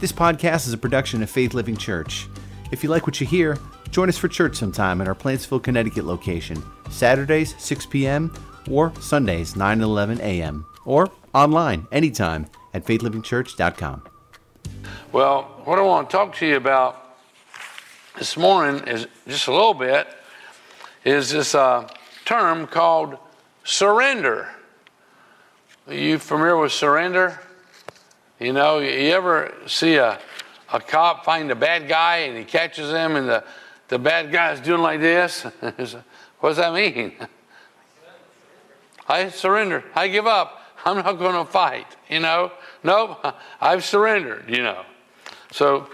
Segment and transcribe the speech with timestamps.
[0.00, 2.26] This podcast is a production of Faith Living Church.
[2.72, 3.56] If you like what you hear,
[3.90, 8.34] join us for church sometime at our Plantsville, Connecticut location, Saturdays, 6 p.m.,
[8.68, 14.02] or Sundays, 9 and 11 a.m., or online anytime at faithlivingchurch.com.
[15.12, 17.16] Well, what I want to talk to you about
[18.18, 20.08] this morning is just a little bit
[21.04, 21.88] is this uh,
[22.24, 23.16] term called
[23.62, 24.48] surrender.
[25.86, 27.40] Are you familiar with surrender?
[28.44, 30.18] You know, you ever see a,
[30.70, 33.42] a cop find a bad guy and he catches him and the,
[33.88, 35.42] the bad guy's doing like this?
[36.40, 37.14] what does that mean?
[39.08, 39.82] I surrender.
[39.94, 40.60] I give up.
[40.84, 41.86] I'm not going to fight.
[42.10, 42.52] You know,
[42.82, 43.24] nope,
[43.62, 44.84] I've surrendered, you know.
[45.50, 45.88] So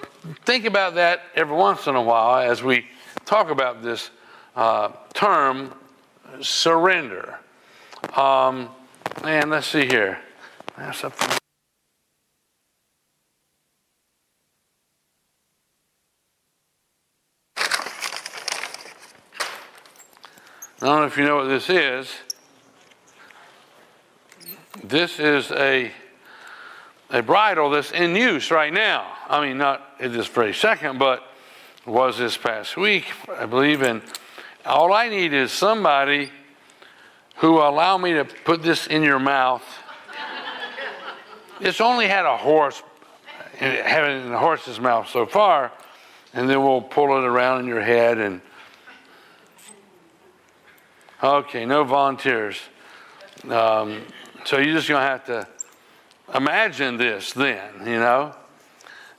[0.44, 2.86] think about that every once in a while as we
[3.26, 4.10] talk about this
[4.56, 5.72] uh, term,
[6.40, 7.38] surrender.
[8.16, 8.70] Um,
[9.22, 10.18] and let's see here.
[10.76, 11.39] That's up
[20.82, 22.10] I don't know if you know what this is.
[24.82, 25.92] This is a
[27.10, 29.14] a bridle that's in use right now.
[29.28, 31.22] I mean, not at this very second, but
[31.84, 33.82] was this past week, I believe.
[33.82, 34.00] And
[34.64, 36.30] all I need is somebody
[37.36, 39.64] who will allow me to put this in your mouth.
[41.60, 42.82] it's only had a horse,
[43.60, 45.72] in the horse's mouth so far,
[46.32, 48.40] and then we'll pull it around in your head and.
[51.22, 52.58] Okay, no volunteers.
[53.46, 54.00] Um,
[54.46, 55.46] so you're just going to have to
[56.34, 58.34] imagine this then, you know,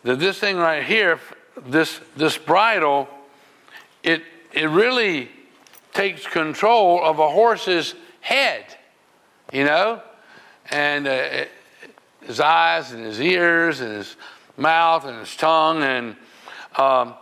[0.01, 1.19] that this thing right here,
[1.67, 3.07] this this bridle,
[4.01, 5.29] it it really
[5.93, 8.65] takes control of a horse's head,
[9.53, 10.01] you know,
[10.71, 11.45] and uh,
[12.23, 14.15] his eyes and his ears and his
[14.57, 16.15] mouth and his tongue and.
[16.75, 17.13] Um,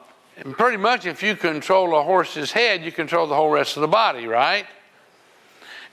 [0.44, 3.82] and pretty much, if you control a horse's head, you control the whole rest of
[3.82, 4.66] the body, right?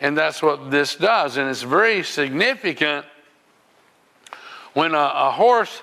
[0.01, 1.37] And that's what this does.
[1.37, 3.07] And it's very significant
[4.75, 5.83] when a, a horse,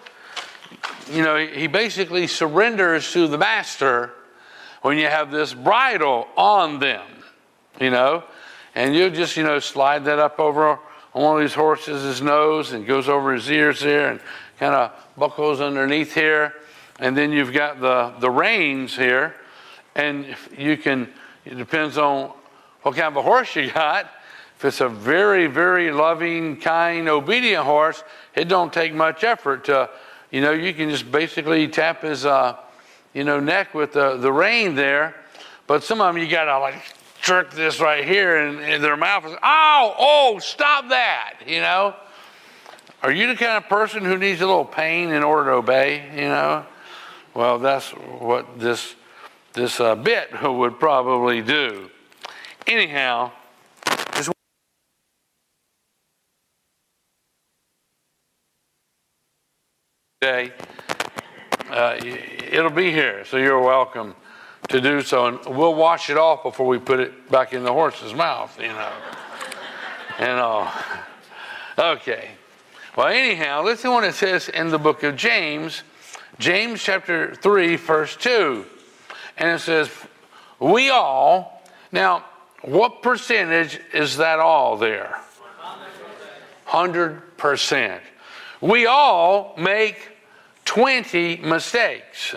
[1.12, 4.14] you know, he basically surrenders to the master
[4.82, 7.06] when you have this bridle on them,
[7.82, 8.24] you know,
[8.76, 10.80] and you just, you know, slide that up over
[11.14, 14.20] on one of these horses' nose and goes over his ears there and
[14.60, 16.54] kind of buckles underneath here.
[17.00, 19.36] And then you've got the, the reins here,
[19.96, 21.12] and you can,
[21.46, 22.32] it depends on
[22.84, 24.10] what kind of a horse you got.
[24.58, 28.04] If it's a very, very loving, kind, obedient horse,
[28.36, 29.90] it don't take much effort to,
[30.32, 32.58] you know, you can just basically tap his, uh,
[33.14, 35.16] you know, neck with the, the rein there.
[35.68, 36.76] But some of them you gotta like
[37.22, 41.96] jerk this right here, and, and their mouth is, oh, oh, stop that, you know.
[43.02, 46.10] Are you the kind of person who needs a little pain in order to obey?
[46.16, 46.66] You know,
[47.34, 48.96] well, that's what this
[49.54, 51.90] this uh, bit would probably do.
[52.66, 53.32] Anyhow,
[60.24, 60.54] today.
[61.70, 62.00] Uh,
[62.50, 64.16] it'll be here, so you're welcome
[64.70, 65.26] to do so.
[65.26, 68.70] And we'll wash it off before we put it back in the horse's mouth, you
[68.70, 68.92] know.
[70.20, 70.72] and all.
[71.78, 72.30] Okay.
[72.96, 75.84] Well, anyhow, listen what it says in the book of James,
[76.40, 78.66] James chapter 3, verse 2.
[79.38, 79.90] And it says,
[80.60, 82.26] We all, now,
[82.62, 85.20] what percentage is that all there?
[86.68, 88.00] 100%.
[88.62, 90.10] We all make
[90.66, 92.34] 20 mistakes.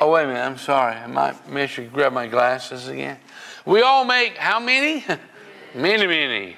[0.00, 0.96] Oh, wait a minute, I'm sorry.
[0.96, 3.18] I might make sure grab my glasses again.
[3.64, 5.04] We all make how many?
[5.74, 6.56] many, many.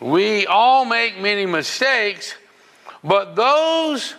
[0.00, 2.36] We all make many mistakes,
[3.02, 4.14] but those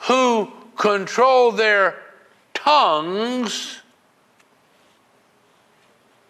[0.00, 1.96] who control their
[2.54, 3.80] tongues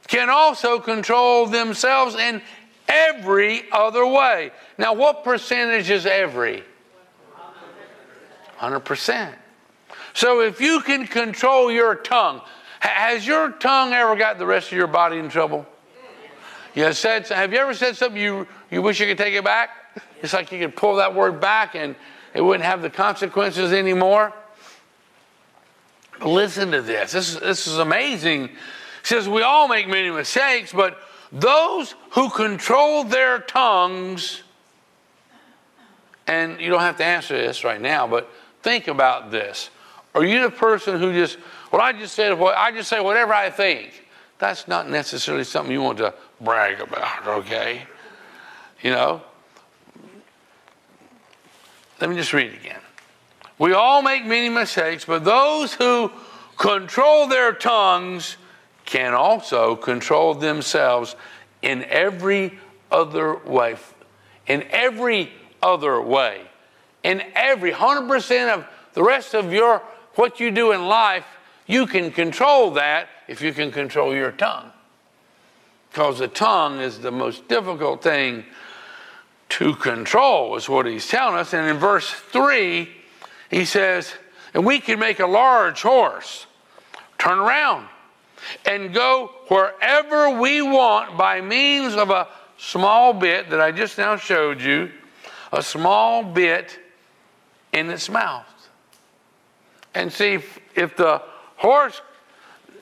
[0.09, 2.43] can also control themselves in
[2.87, 4.53] every other way.
[4.77, 6.63] Now, what percentage is every?
[8.59, 9.35] 100%.
[10.15, 12.43] So if you can control your tongue,
[12.81, 15.67] has your tongue ever got the rest of your body in trouble?
[16.75, 19.71] You said, have you ever said something you, you wish you could take it back?
[20.23, 21.95] It's like you could pull that word back and
[22.35, 24.33] it wouldn't have the consequences anymore.
[26.25, 27.13] Listen to this.
[27.13, 28.45] This is, this is amazing.
[28.45, 28.51] It
[29.03, 30.99] says, We all make many mistakes, but
[31.31, 34.43] those who control their tongues,
[36.27, 38.31] and you don't have to answer this right now, but
[38.63, 39.71] Think about this.
[40.15, 41.39] Are you the person who just,
[41.73, 44.07] well, I just said, well, I just say whatever I think.
[44.39, 47.83] That's not necessarily something you want to brag about, okay?
[48.83, 49.23] You know?
[52.01, 52.81] Let me just read it again.
[53.63, 56.11] We all make many mistakes, but those who
[56.59, 58.37] control their tongues
[58.85, 61.15] can also control themselves
[61.63, 62.59] in every
[62.91, 63.77] other way.
[64.49, 65.31] In every
[65.63, 66.41] other way.
[67.05, 69.81] In every 100% of the rest of your
[70.17, 71.25] what you do in life,
[71.69, 74.73] you can control that if you can control your tongue.
[75.93, 78.45] Because the tongue is the most difficult thing
[79.51, 81.55] to control, is what he's telling us.
[81.55, 82.89] And in verse 3,
[83.53, 84.13] he says,
[84.55, 86.47] And we can make a large horse
[87.19, 87.87] turn around
[88.65, 92.27] and go wherever we want by means of a
[92.57, 94.91] small bit that I just now showed you,
[95.53, 96.79] a small bit
[97.73, 98.47] in its mouth.
[99.95, 101.23] And see, if, if the
[101.57, 102.01] horse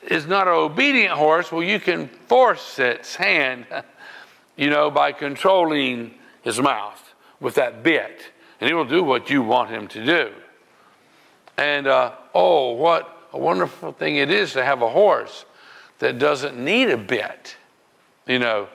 [0.07, 3.65] is not an obedient horse, well, you can force its hand,
[4.55, 6.13] you know, by controlling
[6.43, 8.21] his mouth with that bit.
[8.61, 10.31] And he will do what you want him to do.
[11.61, 15.45] And uh, oh, what a wonderful thing it is to have a horse
[15.99, 17.55] that doesn't need a bit.
[18.25, 18.67] You know,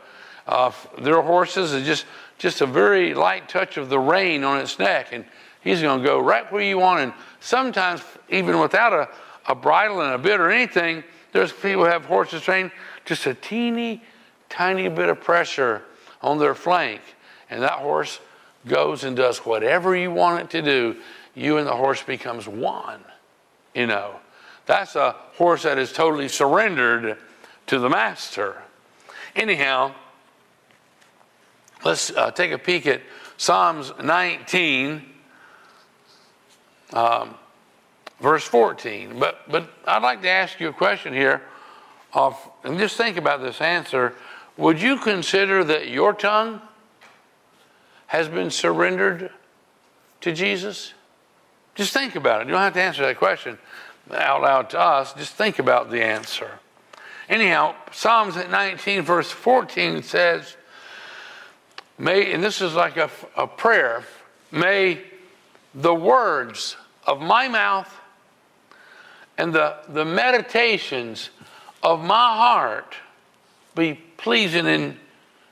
[0.47, 2.07] uh, there are horses that just
[2.39, 5.25] just a very light touch of the rein on its neck, and
[5.63, 7.01] he's going to go right where you want.
[7.01, 9.09] And sometimes, even without a,
[9.49, 11.03] a bridle and a bit or anything,
[11.33, 12.71] there's people who have horses trained
[13.05, 14.01] just a teeny,
[14.49, 15.83] tiny bit of pressure
[16.23, 17.01] on their flank,
[17.51, 18.21] and that horse
[18.65, 20.97] goes and does whatever you want it to do.
[21.37, 23.05] You and the horse becomes one.
[23.75, 24.17] You know,
[24.65, 27.19] that's a horse that is totally surrendered
[27.67, 28.57] to the master.
[29.37, 29.93] Anyhow,
[31.85, 33.03] let's uh, take a peek at
[33.37, 35.05] Psalms 19,
[36.95, 37.35] um,
[38.19, 39.19] verse 14.
[39.19, 41.43] But, but I'd like to ask you a question here,
[42.15, 42.35] of,
[42.65, 44.15] and just think about this answer.
[44.57, 46.63] Would you consider that your tongue
[48.07, 49.31] has been surrendered
[50.23, 50.95] to Jesus?
[51.77, 52.47] Just think about it.
[52.47, 53.59] You don't have to answer that question
[54.11, 55.13] out loud to us.
[55.13, 56.59] Just think about the answer.
[57.29, 60.57] Anyhow, Psalms 19, verse 14 says,
[61.99, 64.05] May, and this is like a, a prayer,
[64.53, 65.03] may
[65.75, 66.77] the words
[67.07, 67.93] of my mouth
[69.39, 71.31] and the, the meditations
[71.83, 72.97] of my heart
[73.75, 74.97] be pleasing in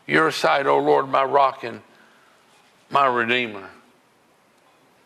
[0.06, 1.80] your sight, O Lord, my rock and
[2.90, 3.68] my redeemer.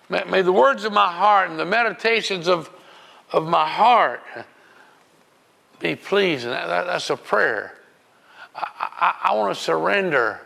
[0.08, 2.70] May, may the words of my heart and the meditations of
[3.32, 4.22] of my heart
[5.80, 6.50] be pleasing.
[6.50, 7.74] That, that, that's a prayer.
[8.54, 8.68] I,
[9.00, 10.40] I, I want to surrender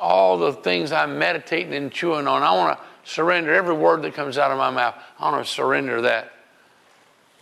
[0.00, 2.42] all the things I'm meditating and chewing on.
[2.42, 4.94] I want to surrender every word that comes out of my mouth.
[5.18, 6.32] I want to surrender that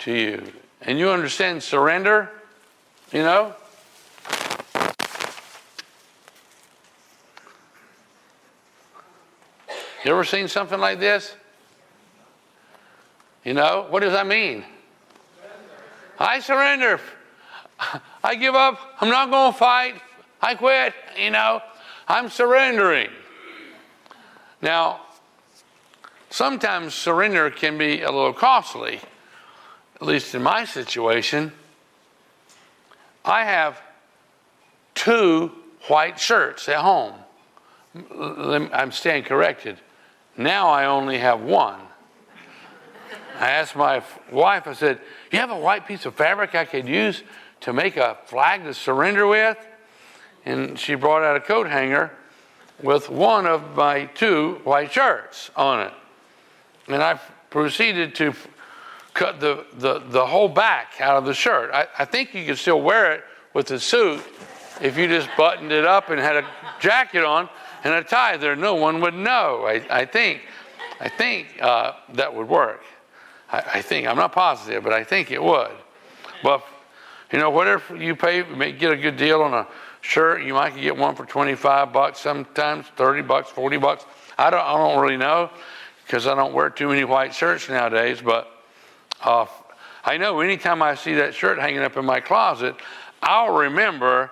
[0.01, 0.53] to you.
[0.83, 2.31] And you understand surrender?
[3.13, 3.55] You know?
[10.05, 11.35] You ever seen something like this?
[13.43, 14.63] You know, what does that mean?
[16.19, 17.01] I surrender.
[18.23, 18.79] I give up.
[19.01, 19.95] I'm not going to fight.
[20.43, 20.93] I quit.
[21.19, 21.63] You know,
[22.07, 23.09] I'm surrendering.
[24.61, 25.01] Now,
[26.29, 29.01] sometimes surrender can be a little costly,
[29.97, 31.53] at least in my situation.
[33.25, 33.81] I have
[34.95, 35.51] two
[35.89, 37.15] white shirts at home.
[38.15, 39.79] I'm staying corrected.
[40.37, 41.81] Now I only have one.
[43.39, 45.01] I asked my wife, I said,
[45.33, 47.23] You have a white piece of fabric I could use
[47.61, 49.59] to make a flag to surrender with?
[50.45, 52.13] And she brought out a coat hanger
[52.83, 55.93] with one of my two white shirts on it.
[56.89, 57.19] And I
[57.51, 58.35] proceeded to
[59.15, 61.71] cut the, the, the whole back out of the shirt.
[61.73, 64.21] I, I think you could still wear it with the suit
[64.81, 66.47] if you just buttoned it up and had a
[66.81, 67.49] jacket on
[67.85, 68.57] and a tie there.
[68.57, 69.65] No one would know.
[69.67, 70.41] I, I think,
[71.01, 72.83] I think uh, that would work.
[73.53, 75.71] I, I, think I'm not positive, but I think it would.
[76.43, 76.65] But
[77.31, 79.67] you know, whatever you pay, you may get a good deal on a
[80.01, 80.43] shirt.
[80.43, 84.05] You might get one for 25 bucks, sometimes 30 bucks, 40 bucks.
[84.39, 85.51] I don't, I don't really know
[86.05, 88.21] because I don't wear too many white shirts nowadays.
[88.23, 88.51] But
[89.23, 89.47] uh,
[90.05, 92.77] I know anytime I see that shirt hanging up in my closet,
[93.23, 94.31] I'll remember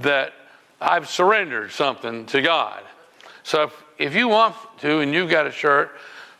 [0.00, 0.32] that
[0.82, 2.82] I've surrendered something to God.
[3.42, 5.92] So if, if you want to, and you've got a shirt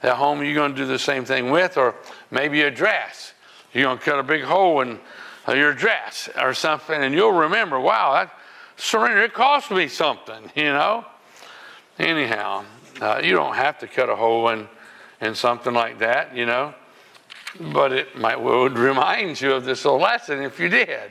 [0.03, 1.95] at home you're going to do the same thing with, or
[2.31, 3.35] maybe a dress.
[3.73, 4.99] You're going to cut a big hole in
[5.49, 8.33] uh, your dress or something, and you'll remember, wow, that
[8.77, 11.05] surrender, it cost me something, you know?
[11.99, 12.65] Anyhow,
[13.01, 14.69] uh, you don't have to cut a hole in,
[15.21, 16.75] in something like that, you know?
[17.61, 21.11] But it might would remind you of this little lesson if you did,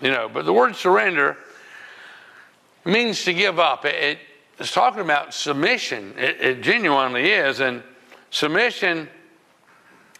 [0.00, 0.30] you know.
[0.32, 1.36] But the word surrender
[2.84, 3.84] means to give up.
[3.84, 4.18] It,
[4.58, 6.14] it's talking about submission.
[6.16, 7.82] It, it genuinely is, and
[8.34, 9.08] Submission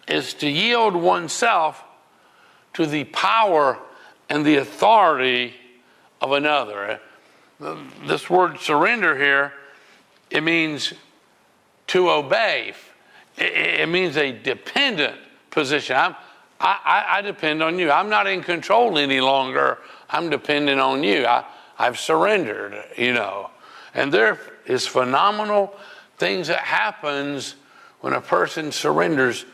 [0.07, 1.83] is to yield oneself
[2.75, 3.77] to the power
[4.29, 5.53] and the authority
[6.21, 7.01] of another.
[7.61, 9.53] Uh, this word surrender here,
[10.31, 10.93] it means
[11.89, 12.73] to obey.
[13.37, 15.17] It, means a dependent
[15.51, 15.97] position.
[15.97, 16.15] I'm,
[16.61, 17.91] I, I, depend on you.
[17.91, 19.79] I'm not in control any longer.
[20.09, 21.27] I'm dependent on you.
[21.27, 21.45] I,
[21.79, 23.51] I've surrendered, you know.
[23.95, 25.75] And there is phenomenal
[26.19, 27.55] things that happens
[28.01, 29.45] when a person surrenders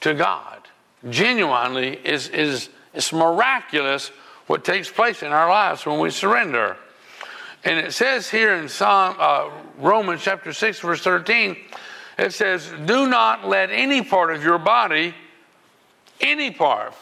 [0.00, 0.68] to God.
[1.08, 4.10] Genuinely is is it's miraculous
[4.46, 6.76] what takes place in our lives when we surrender.
[7.64, 11.56] And it says here in Psalm uh, Romans chapter 6 verse 13
[12.18, 15.14] it says do not let any part of your body
[16.20, 16.94] any part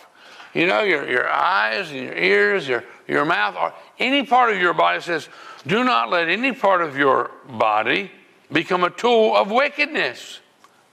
[0.54, 4.60] you know your your eyes and your ears your your mouth or any part of
[4.60, 5.28] your body says
[5.66, 8.10] do not let any part of your body
[8.50, 10.40] become a tool of wickedness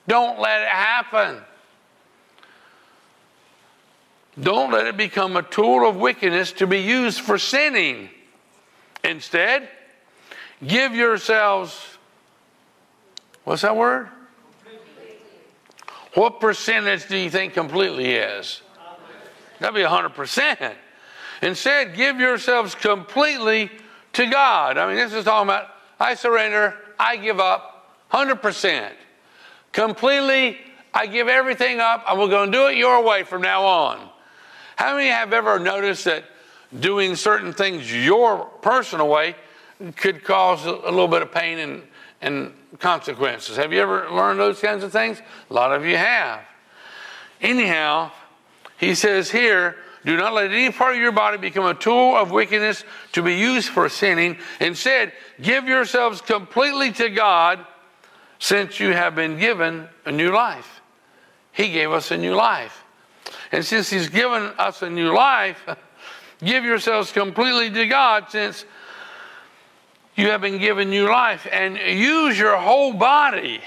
[0.07, 1.41] don't let it happen
[4.41, 8.09] don't let it become a tool of wickedness to be used for sinning.
[9.03, 9.67] Instead,
[10.65, 11.97] give yourselves,
[13.43, 14.09] what's that word?
[16.13, 18.61] What percentage do you think completely is?
[19.59, 20.73] That'd be 100%.
[21.41, 23.71] Instead, give yourselves completely
[24.13, 24.77] to God.
[24.77, 25.69] I mean, this is talking about
[25.99, 28.91] I surrender, I give up 100%.
[29.71, 30.57] Completely,
[30.93, 34.09] I give everything up, and we're going to do it your way from now on.
[34.75, 36.23] How many have ever noticed that
[36.77, 39.35] doing certain things your personal way
[39.97, 41.83] could cause a little bit of pain and,
[42.21, 43.57] and consequences?
[43.57, 45.21] Have you ever learned those kinds of things?
[45.49, 46.41] A lot of you have.
[47.41, 48.11] Anyhow,
[48.77, 49.75] he says here,
[50.05, 53.35] do not let any part of your body become a tool of wickedness to be
[53.35, 54.37] used for sinning.
[54.59, 57.65] Instead, give yourselves completely to God
[58.39, 60.81] since you have been given a new life.
[61.51, 62.85] He gave us a new life.
[63.51, 65.61] And since He's given us a new life,
[66.43, 68.63] give yourselves completely to God since
[70.15, 73.61] you have been given new life and use your whole body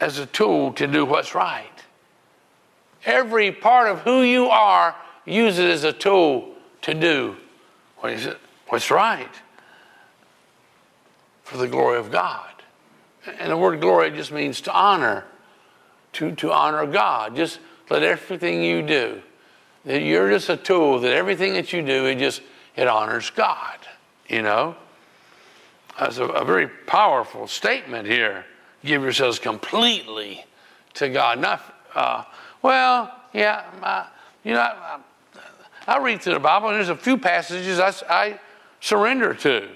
[0.00, 1.71] as a tool to do what's right.
[3.04, 4.94] Every part of who you are,
[5.24, 7.36] use it as a tool to do
[8.02, 8.36] what is it?
[8.66, 9.30] What's right
[11.44, 12.50] for the glory of God.
[13.38, 15.24] And the word glory just means to honor,
[16.14, 17.36] to, to honor God.
[17.36, 19.22] Just let everything you do,
[19.84, 22.42] that you're just a tool, that everything that you do, it just,
[22.74, 23.78] it honors God,
[24.28, 24.74] you know?
[26.00, 28.44] That's a, a very powerful statement here.
[28.84, 30.44] Give yourselves completely
[30.94, 31.38] to God.
[31.38, 31.62] Not,
[31.94, 32.24] uh,
[32.62, 34.06] well, yeah, uh,
[34.44, 34.98] you know, I,
[35.86, 38.40] I, read through the Bible and there's a few passages I, I
[38.80, 39.68] surrender to.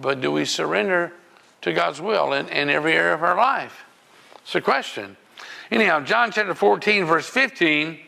[0.00, 1.12] But do we surrender
[1.62, 3.84] to God's will in, in every area of our life?
[4.42, 5.16] It's a question.
[5.70, 7.98] Anyhow, John chapter 14, verse 15,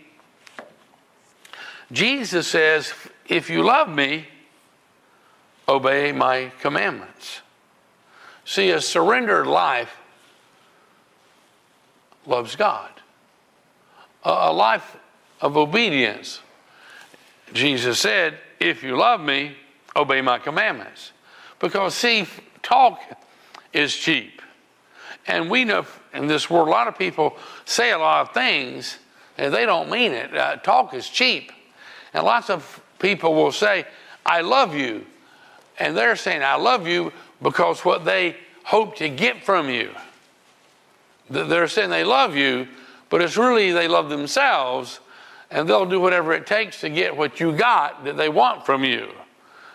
[1.92, 2.92] Jesus says,
[3.28, 4.26] If you love me,
[5.68, 7.40] obey my commandments.
[8.44, 9.96] See, a surrendered life
[12.26, 12.90] loves God.
[14.24, 14.96] A, life
[15.40, 16.40] of obedience.
[17.52, 19.56] Jesus said, If you love me,
[19.96, 21.12] obey my commandments.
[21.58, 22.26] Because, see,
[22.62, 23.00] talk
[23.72, 24.42] is cheap.
[25.26, 28.98] And we know in this world, a lot of people say a lot of things
[29.38, 30.36] and they don't mean it.
[30.36, 31.52] Uh, talk is cheap.
[32.12, 33.86] And lots of people will say,
[34.26, 35.06] I love you.
[35.78, 39.90] And they're saying, I love you because what they hope to get from you.
[41.30, 42.68] They're saying they love you,
[43.12, 44.98] but it's really they love themselves
[45.50, 48.84] and they'll do whatever it takes to get what you got that they want from
[48.84, 49.06] you.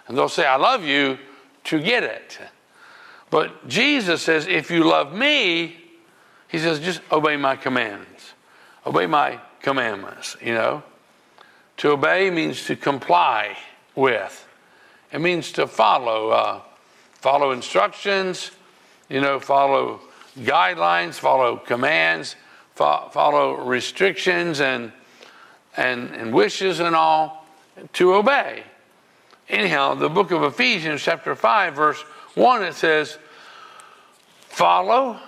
[0.07, 1.19] And they'll say, I love you
[1.65, 2.39] to get it.
[3.29, 5.77] But Jesus says, if you love me,
[6.47, 8.33] he says, just obey my commands,
[8.87, 10.81] obey my commandments, you know.
[11.77, 13.55] To obey means to comply
[13.93, 14.47] with,
[15.11, 16.61] it means to follow, uh,
[17.13, 18.49] follow instructions,
[19.09, 20.01] you know, follow
[20.39, 22.35] guidelines, follow commands,
[22.77, 24.91] fo- follow restrictions and,
[25.75, 27.45] and, and wishes and all,
[27.93, 28.63] to obey.
[29.49, 32.01] Anyhow, the book of Ephesians, chapter 5, verse
[32.35, 33.17] 1, it says,
[34.47, 35.19] Follow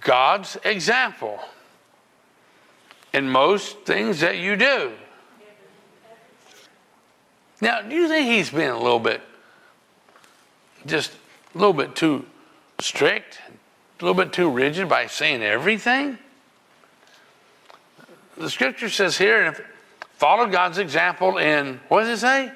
[0.00, 1.40] God's example
[3.12, 4.92] in most things that you do.
[7.60, 9.20] Now, do you think he's been a little bit,
[10.86, 11.12] just
[11.54, 12.24] a little bit too
[12.80, 13.40] strict,
[14.00, 16.18] a little bit too rigid by saying everything?
[18.38, 19.66] The scripture says here,
[20.14, 22.52] follow God's example in, what does it say?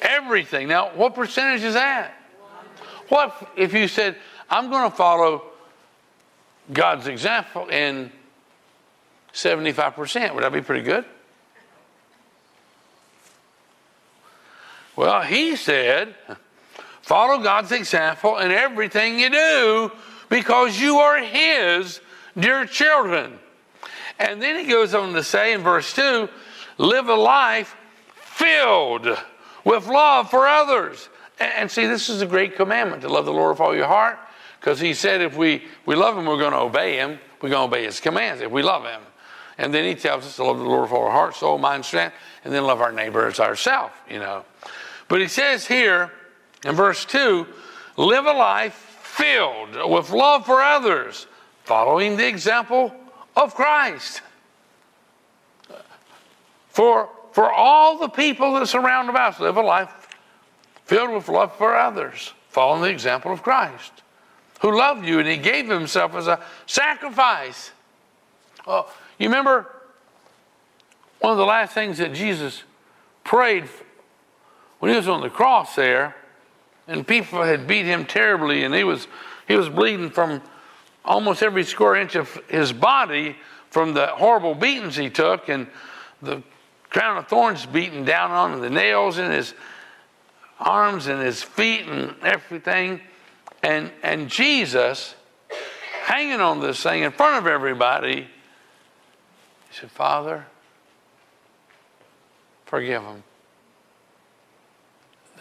[0.00, 0.68] Everything.
[0.68, 2.14] Now, what percentage is that?
[3.08, 4.16] What if you said,
[4.48, 5.42] I'm going to follow
[6.72, 8.12] God's example in
[9.32, 10.34] 75%.
[10.34, 11.04] Would that be pretty good?
[14.94, 16.14] Well, he said,
[17.02, 19.92] follow God's example in everything you do
[20.28, 22.00] because you are his
[22.38, 23.40] dear children.
[24.18, 26.28] And then he goes on to say in verse 2
[26.78, 27.76] live a life
[28.14, 29.08] filled
[29.64, 31.08] with love for others.
[31.38, 34.18] And see, this is a great commandment to love the Lord with all your heart
[34.60, 37.18] because he said if we, we love him, we're going to obey him.
[37.40, 39.02] We're going to obey his commands if we love him.
[39.58, 41.84] And then he tells us to love the Lord with all our heart, soul, mind,
[41.84, 44.44] strength, and then love our neighbor as ourselves, you know.
[45.08, 46.12] But he says here
[46.64, 47.46] in verse 2
[47.96, 51.26] live a life filled with love for others,
[51.64, 52.94] following the example
[53.36, 54.22] of Christ.
[56.70, 60.08] For, for all the people that surround us, live a life
[60.84, 63.92] filled with love for others, following the example of Christ,
[64.60, 67.72] who loved you and he gave himself as a sacrifice.
[68.66, 69.66] Oh, you remember
[71.20, 72.62] one of the last things that Jesus
[73.24, 73.68] prayed
[74.78, 76.14] when he was on the cross there,
[76.86, 79.08] and people had beat him terribly, and he was
[79.48, 80.42] he was bleeding from
[81.06, 83.36] almost every square inch of his body
[83.70, 85.66] from the horrible beatings he took, and
[86.22, 86.42] the
[86.90, 89.54] crown of thorns beaten down on him, the nails in his
[90.58, 93.00] arms and his feet and everything,
[93.62, 95.14] and and Jesus
[96.04, 98.28] hanging on this thing in front of everybody
[99.76, 100.46] he said, Father,
[102.64, 103.22] forgive them.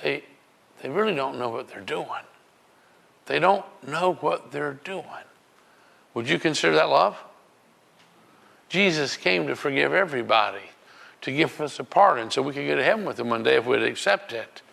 [0.04, 0.24] They,
[0.82, 2.08] they really don't know what they're doing.
[3.28, 5.06] They don't know what they're doing.
[6.16, 7.16] Would you consider that love?
[8.70, 10.64] Jesus came to forgive everybody,
[11.22, 13.58] to give us a pardon so we could go to heaven with him one day
[13.58, 14.64] if we'd accept it.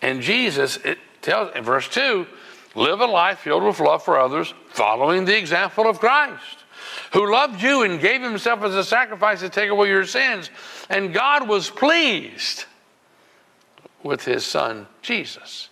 [0.00, 2.26] And Jesus, it tells in verse 2,
[2.74, 6.64] live a life filled with love for others, following the example of Christ
[7.12, 10.50] who loved you and gave himself as a sacrifice to take away your sins.
[10.88, 12.64] And God was pleased
[14.02, 15.68] with his son, Jesus.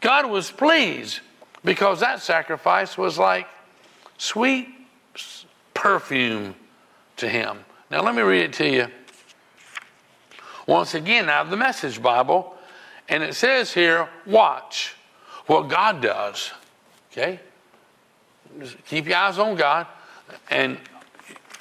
[0.00, 1.20] God was pleased
[1.64, 3.46] because that sacrifice was like
[4.16, 4.68] sweet
[5.74, 6.54] perfume
[7.16, 7.64] to him.
[7.90, 8.88] Now, let me read it to you
[10.66, 12.54] once again out of the Message Bible.
[13.08, 14.94] And it says here, watch
[15.46, 16.50] what God does.
[17.10, 17.40] Okay?
[18.60, 19.86] Just keep your eyes on God.
[20.50, 20.78] And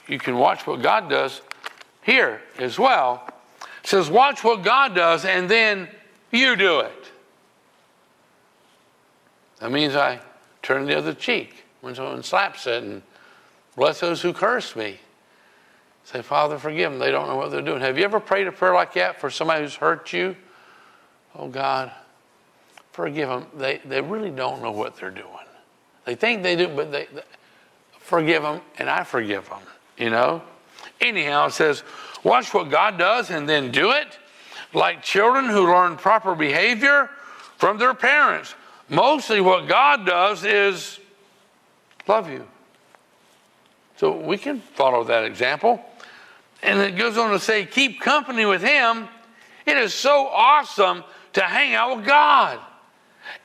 [0.08, 1.42] you can watch what God does
[2.04, 3.24] here as well.
[3.84, 5.88] It says, watch what God does, and then
[6.32, 7.07] you do it.
[9.60, 10.20] That means I
[10.62, 13.02] turn the other cheek when someone slaps it and
[13.76, 15.00] bless those who curse me.
[16.04, 17.00] Say, Father, forgive them.
[17.00, 17.82] They don't know what they're doing.
[17.82, 20.36] Have you ever prayed a prayer like that for somebody who's hurt you?
[21.36, 21.92] Oh, God,
[22.92, 23.46] forgive them.
[23.56, 25.28] They, they really don't know what they're doing.
[26.06, 27.08] They think they do, but they,
[28.08, 29.60] forgive them, and I forgive them,
[29.98, 30.42] you know?
[31.02, 31.84] Anyhow, it says,
[32.24, 34.18] watch what God does and then do it,
[34.74, 37.10] like children who learn proper behavior
[37.58, 38.56] from their parents.
[38.90, 41.00] Mostly what God does is
[42.08, 42.48] love you.
[43.98, 45.84] So we can follow that example.
[46.64, 49.08] And it goes on to say, keep company with Him.
[49.66, 52.60] It is so awesome to hang out with God.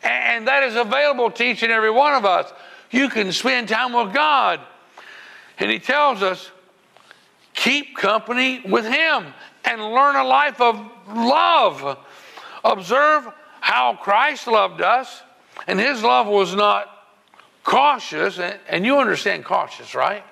[0.02, 2.52] And that is available to each and every one of us
[2.92, 4.60] you can spend time with God.
[5.58, 6.50] And He tells us,
[7.54, 10.76] keep company with Him and learn a life of
[11.08, 11.98] love.
[12.64, 15.22] Observe how Christ loved us,
[15.66, 16.88] and His love was not
[17.64, 18.38] cautious.
[18.68, 20.24] And you understand cautious, right?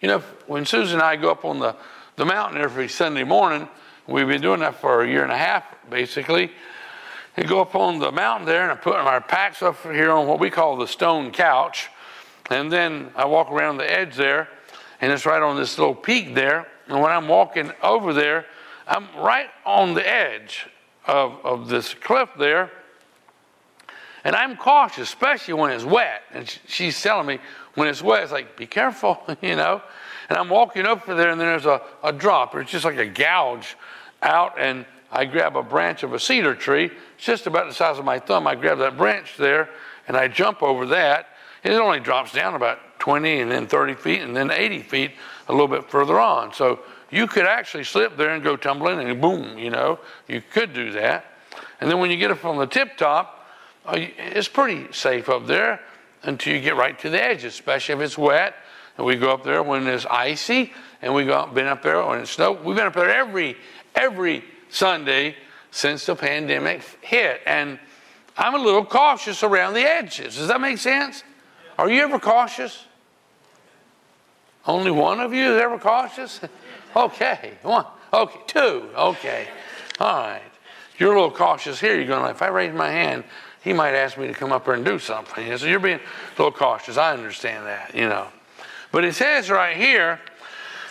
[0.00, 1.74] You know, when Susan and I go up on the,
[2.16, 3.68] the mountain every Sunday morning,
[4.06, 6.52] we've been doing that for a year and a half, basically
[7.36, 10.26] We go up on the mountain there, and I put my packs up here on
[10.26, 11.88] what we call the stone couch.
[12.50, 14.48] And then I walk around the edge there,
[15.00, 16.66] and it's right on this little peak there.
[16.88, 18.46] And when I'm walking over there,
[18.86, 20.66] I'm right on the edge
[21.06, 22.70] of, of this cliff there.
[24.26, 26.22] And I'm cautious, especially when it's wet.
[26.32, 27.38] And she's telling me
[27.76, 29.80] when it's wet, it's like, be careful, you know.
[30.28, 32.56] And I'm walking over there, and there's a, a drop.
[32.56, 33.76] It's just like a gouge
[34.22, 38.00] out, and I grab a branch of a cedar tree, it's just about the size
[38.00, 38.48] of my thumb.
[38.48, 39.68] I grab that branch there
[40.08, 41.28] and I jump over that.
[41.62, 45.12] And it only drops down about 20 and then 30 feet and then 80 feet
[45.48, 46.52] a little bit further on.
[46.52, 50.74] So you could actually slip there and go tumbling and boom, you know, you could
[50.74, 51.26] do that.
[51.80, 53.35] And then when you get up on the tip top,
[53.86, 55.80] Oh, it's pretty safe up there
[56.22, 58.54] until you get right to the edge, especially if it's wet.
[58.96, 60.72] And we go up there when it's icy,
[61.02, 62.52] and we go been up there when it's snow.
[62.52, 63.56] We've been up there every
[63.94, 65.36] every Sunday
[65.70, 67.40] since the pandemic hit.
[67.46, 67.78] And
[68.36, 70.36] I'm a little cautious around the edges.
[70.36, 71.22] Does that make sense?
[71.78, 72.84] Are you ever cautious?
[74.66, 76.40] Only one of you is ever cautious?
[76.96, 77.86] okay, one.
[78.12, 78.88] Okay, two.
[78.96, 79.46] Okay.
[80.00, 80.42] All right.
[80.98, 81.94] You're a little cautious here.
[81.96, 83.24] You're going, like, if I raise my hand,
[83.66, 85.58] he might ask me to come up here and do something.
[85.58, 86.96] So you're being a little cautious.
[86.96, 88.28] I understand that, you know.
[88.92, 90.20] But it says right here,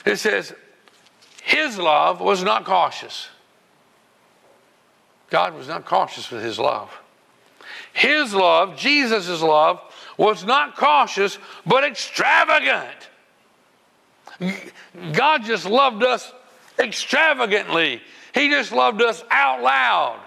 [0.05, 0.53] it says,
[1.41, 3.29] his love was not cautious.
[5.29, 6.91] God was not cautious with his love.
[7.93, 9.79] His love, Jesus' love,
[10.17, 13.07] was not cautious, but extravagant.
[15.13, 16.29] God just loved us
[16.77, 18.01] extravagantly.
[18.33, 20.19] He just loved us out loud.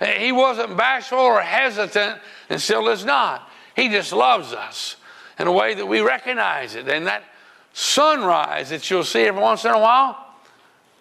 [0.00, 3.48] He wasn't bashful or hesitant, and still is not.
[3.76, 4.96] He just loves us
[5.38, 6.88] in a way that we recognize it.
[6.88, 7.24] And that
[7.72, 10.16] sunrise that you'll see every once in a while,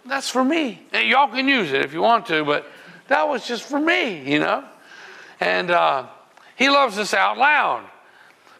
[0.06, 0.82] that's for me.
[0.92, 2.68] And y'all can use it if you want to, but
[3.08, 4.64] that was just for me, you know.
[5.40, 6.08] And uh,
[6.56, 7.86] he loves us out loud.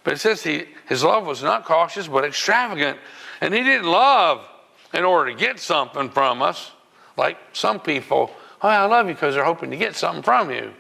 [0.04, 3.00] But it says he, his love was not cautious, but extravagant.
[3.42, 4.46] And he didn't love
[4.94, 6.72] in order to get something from us,
[7.18, 8.32] like some people,
[8.64, 10.74] oh, I love you because they're hoping to get something from you.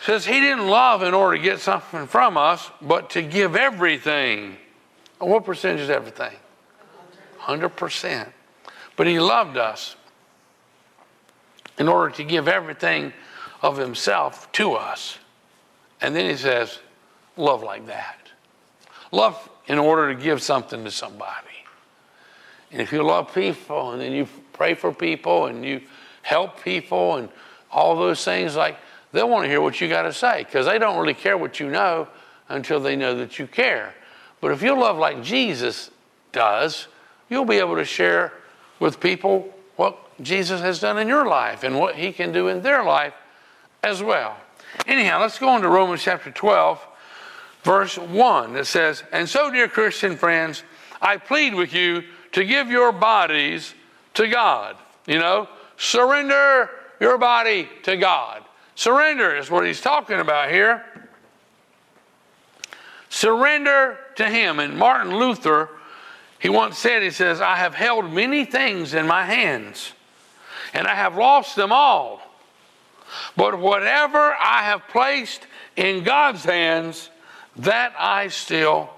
[0.00, 4.56] Says he didn't love in order to get something from us, but to give everything.
[5.18, 6.34] What percentage is everything?
[7.40, 8.28] 100%.
[8.96, 9.96] But he loved us
[11.78, 13.12] in order to give everything
[13.62, 15.18] of himself to us.
[16.00, 16.78] And then he says,
[17.36, 18.18] love like that.
[19.12, 21.46] Love in order to give something to somebody.
[22.70, 25.80] And if you love people and then you pray for people and you
[26.26, 27.28] help people and
[27.70, 28.76] all those things, like
[29.12, 31.60] they'll want to hear what you got to say because they don't really care what
[31.60, 32.08] you know
[32.48, 33.94] until they know that you care.
[34.40, 35.88] But if you love like Jesus
[36.32, 36.88] does,
[37.28, 38.32] you'll be able to share
[38.80, 42.60] with people what Jesus has done in your life and what he can do in
[42.60, 43.14] their life
[43.84, 44.36] as well.
[44.88, 46.84] Anyhow, let's go on to Romans chapter 12,
[47.62, 50.64] verse 1 that says, And so, dear Christian friends,
[51.00, 53.74] I plead with you to give your bodies
[54.14, 54.76] to God.
[55.06, 58.42] You know, surrender your body to God.
[58.74, 60.84] Surrender is what he's talking about here.
[63.08, 64.58] Surrender to Him.
[64.58, 65.70] And Martin Luther,
[66.38, 69.92] he once said, he says, I have held many things in my hands,
[70.74, 72.20] and I have lost them all.
[73.36, 77.10] But whatever I have placed in God's hands,
[77.56, 78.90] that I still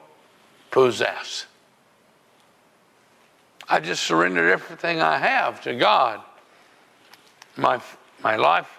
[0.71, 1.47] possess.
[3.69, 6.23] I just surrendered everything I have to God.
[7.59, 7.81] My,
[8.23, 8.71] my life,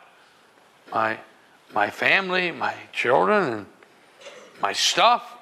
[0.91, 1.19] my,
[1.73, 3.65] my family, my children, and
[4.61, 5.37] my stuff.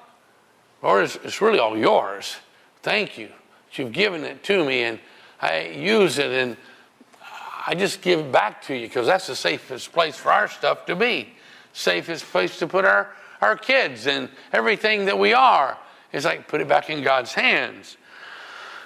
[0.82, 2.36] Lord, it's, it's really all yours.
[2.82, 3.28] Thank you.
[3.28, 4.98] that You've given it to me, and
[5.40, 6.56] I use it, and
[7.66, 10.96] I just give back to you because that's the safest place for our stuff to
[10.96, 11.34] be.
[11.72, 15.78] Safest place to put our, our kids and everything that we are.
[16.12, 17.96] It's like put it back in God's hands.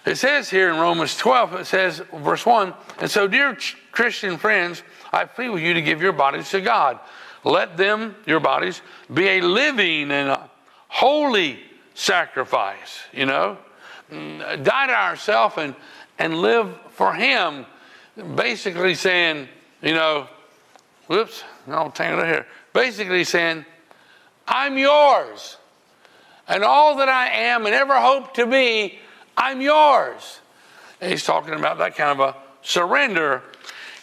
[0.04, 3.56] It says here in Romans 12, it says, verse 1, and so, dear
[3.92, 6.98] Christian friends, I plead with you to give your bodies to God.
[7.44, 10.50] Let them, your bodies, be a living and a
[10.88, 11.60] holy
[11.94, 13.58] sacrifice, you know.
[14.10, 15.74] Mm, die to ourselves and,
[16.18, 17.66] and live for Him
[18.34, 19.48] basically saying,
[19.82, 20.28] you know,
[21.06, 22.46] whoops, I'll tangle it here.
[22.72, 23.64] Basically saying,
[24.46, 25.56] I'm yours.
[26.48, 28.98] And all that I am and ever hope to be,
[29.42, 30.40] I'm yours.
[31.00, 33.42] And he's talking about that kind of a surrender.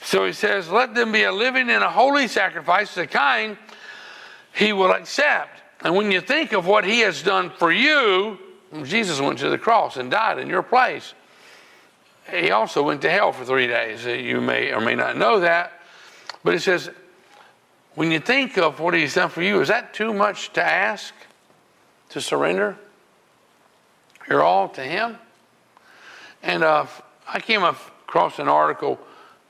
[0.01, 3.57] So he says, Let them be a living and a holy sacrifice, the kind
[4.53, 5.61] he will accept.
[5.81, 8.37] And when you think of what he has done for you,
[8.83, 11.13] Jesus went to the cross and died in your place
[12.31, 14.05] he also went to hell for three days.
[14.05, 15.73] Uh, you may or may not know that.
[16.43, 16.89] But he says,
[17.95, 21.13] when you think of what he's done for you, is that too much to ask
[22.09, 22.77] to surrender
[24.29, 25.17] your all to him?
[26.43, 26.85] And uh,
[27.27, 28.99] I came across an article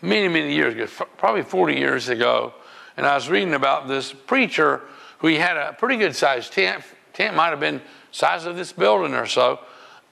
[0.01, 2.53] many, many years ago, probably 40 years ago,
[2.97, 4.81] and I was reading about this preacher
[5.19, 6.83] who he had a pretty good sized tent.
[7.13, 9.59] Tent might have been size of this building or so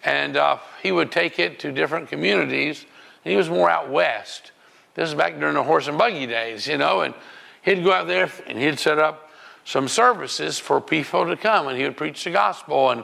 [0.04, 2.86] and uh, he would take it to different communities.
[3.24, 4.52] And he was more out west.
[4.96, 7.14] This is back during the horse and buggy days, you know, and
[7.62, 9.30] he'd go out there and he'd set up
[9.66, 12.90] some services for people to come, and he would preach the gospel.
[12.90, 13.04] And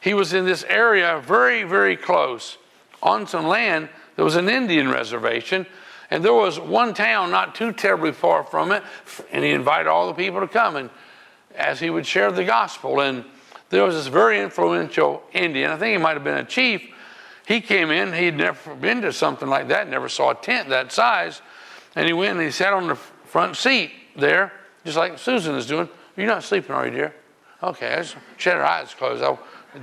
[0.00, 2.58] he was in this area very, very close
[3.02, 3.88] on some land.
[4.16, 5.66] There was an Indian reservation,
[6.10, 8.82] and there was one town not too terribly far from it,
[9.30, 10.76] and he invited all the people to come.
[10.76, 10.90] And
[11.54, 13.24] as he would share the gospel, and
[13.70, 16.82] there was this very influential Indian, I think he might have been a chief.
[17.46, 20.92] He came in, he'd never been to something like that, never saw a tent that
[20.92, 21.42] size.
[21.94, 24.52] And he went and he sat on the front seat there,
[24.84, 25.88] just like Susan is doing.
[26.16, 27.14] You're not sleeping, are you, dear?
[27.62, 28.02] Okay,
[28.36, 29.22] she had her eyes closed.
[29.22, 29.36] I,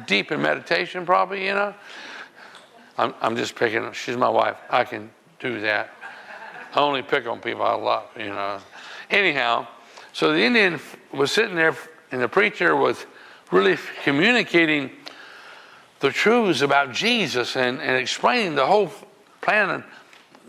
[0.08, 1.73] deep in meditation, probably, you know.
[2.97, 4.58] I'm, I'm just picking, she's my wife.
[4.69, 5.89] I can do that.
[6.73, 8.60] I only pick on people I love, you know.
[9.10, 9.67] Anyhow,
[10.12, 10.79] so the Indian
[11.12, 11.75] was sitting there,
[12.12, 13.06] and the preacher was
[13.51, 14.91] really communicating
[15.99, 18.91] the truths about Jesus and, and explaining the whole
[19.41, 19.84] plan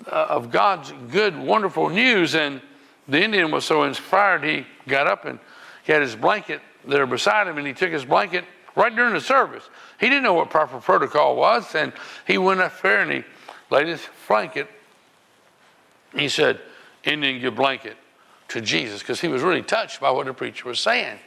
[0.07, 2.35] uh, of God's good, wonderful news.
[2.35, 2.61] And
[3.09, 5.39] the Indian was so inspired, he got up and
[5.85, 9.21] he had his blanket there beside him, and he took his blanket right during the
[9.21, 9.69] service.
[10.01, 11.93] He didn't know what proper protocol was, and
[12.27, 13.25] he went up there and he
[13.71, 14.69] laid his blanket.
[16.15, 16.61] He said,
[17.05, 17.97] Indian, give blanket
[18.49, 21.19] to Jesus, because he was really touched by what the preacher was saying.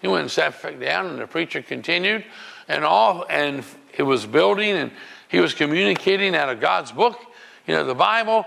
[0.00, 2.24] He went and sat back down, and the preacher continued,
[2.68, 3.64] and all, and
[3.96, 4.90] it was building, and
[5.28, 7.18] he was communicating out of God's book,
[7.66, 8.44] you know, the Bible.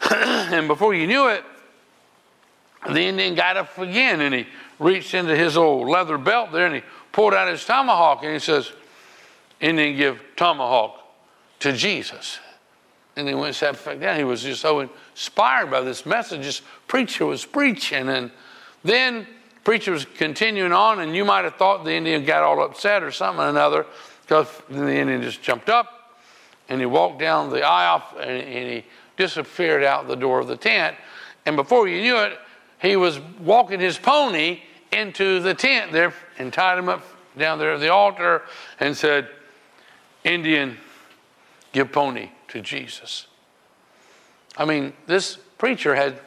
[0.10, 1.44] and before you knew it,
[2.86, 4.46] the Indian got up again, and he
[4.78, 6.82] reached into his old leather belt there, and he
[7.18, 8.70] pulled out his tomahawk, and he says,
[9.58, 11.00] Indian, give tomahawk
[11.58, 12.38] to Jesus.
[13.16, 14.16] And he went and sat back down.
[14.16, 16.42] He was just so inspired by this message.
[16.42, 18.30] This preacher was preaching, and
[18.84, 19.26] then
[19.64, 23.10] preacher was continuing on, and you might have thought the Indian got all upset or
[23.10, 23.84] something or another,
[24.22, 26.20] because the Indian just jumped up
[26.68, 28.84] and he walked down the aisle and, and he
[29.16, 30.94] disappeared out the door of the tent.
[31.46, 32.38] And before you knew it,
[32.80, 34.60] he was walking his pony
[34.92, 37.04] into the tent there and tied him up
[37.36, 38.42] down there at the altar
[38.80, 39.28] and said,
[40.24, 40.76] Indian,
[41.72, 43.26] give pony to Jesus.
[44.56, 46.18] I mean, this preacher had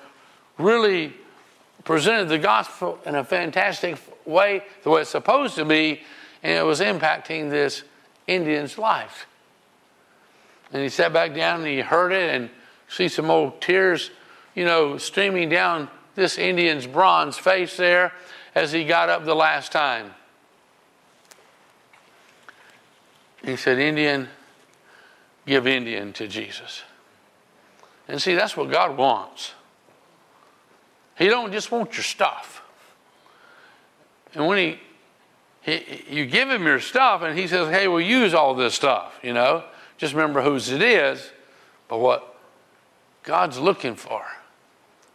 [0.58, 1.14] really
[1.84, 6.02] presented the gospel in a fantastic way, the way it's supposed to be,
[6.44, 7.84] and it was impacting this
[8.28, 9.26] Indian's life.
[10.72, 12.50] And he sat back down and he heard it and
[12.88, 14.12] see some old tears,
[14.56, 18.14] you know, streaming down this Indian's bronze face there
[18.54, 20.14] as he got up the last time.
[23.44, 24.28] He said, Indian,
[25.46, 26.84] give Indian to Jesus.
[28.08, 29.54] And see, that's what God wants.
[31.18, 32.64] He don't just want your stuff.
[34.34, 34.80] And when he,
[35.62, 39.20] he you give him your stuff and he says, hey, we'll use all this stuff,
[39.24, 39.64] you know.
[39.98, 41.32] Just remember whose it is,
[41.88, 42.36] but what
[43.24, 44.24] God's looking for.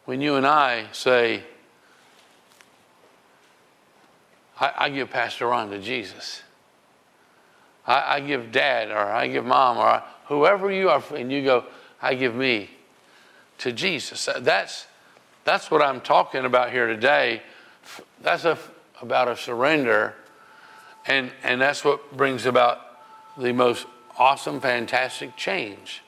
[0.04, 1.42] When you and I say,
[4.58, 6.42] I, I give Pastor Ron to Jesus.
[7.86, 11.64] I, I, give dad or I give mom or whoever you are, and you go,
[12.02, 12.70] I give me
[13.58, 14.28] to Jesus.
[14.40, 14.86] That's
[15.46, 17.40] that's what I'm talking about here today.
[18.20, 18.58] That's a,
[19.00, 20.14] about a surrender,
[21.06, 22.80] and, and that's what brings about
[23.38, 23.86] the most
[24.18, 26.02] awesome, fantastic change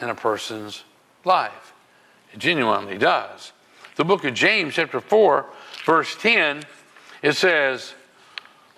[0.00, 0.84] in a person's
[1.24, 1.72] life.
[2.32, 3.50] It genuinely does.
[3.96, 5.46] The book of James, chapter 4,
[5.84, 6.62] verse 10,
[7.22, 7.94] it says,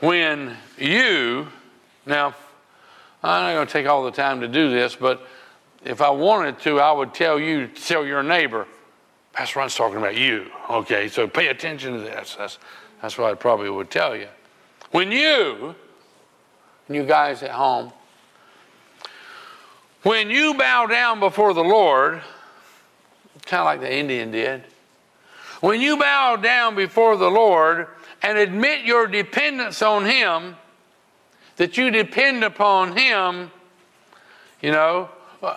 [0.01, 1.49] When you,
[2.07, 2.35] now,
[3.23, 5.27] I'm not going to take all the time to do this, but
[5.85, 8.67] if I wanted to, I would tell you, tell your neighbor,
[9.33, 10.51] Pastor Ron's talking about you.
[10.69, 12.35] Okay, so pay attention to this.
[12.37, 12.59] That's,
[13.01, 14.29] that's what I probably would tell you.
[14.91, 15.75] When you,
[16.89, 17.93] and you guys at home,
[20.03, 22.23] when you bow down before the Lord,
[23.47, 24.65] kind of like the Indian did,
[25.61, 27.87] when you bow down before the Lord
[28.23, 30.57] and admit your dependence on Him,
[31.57, 33.51] that you depend upon Him,
[34.61, 35.09] you know,
[35.43, 35.57] uh,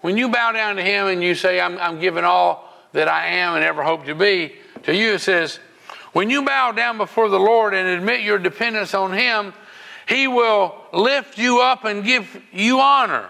[0.00, 3.26] when you bow down to Him and you say, I'm, I'm giving all that I
[3.28, 4.54] am and ever hope to be.
[4.84, 5.58] To you, it says,
[6.12, 9.52] when you bow down before the Lord and admit your dependence on Him,
[10.08, 13.28] He will lift you up and give you honor.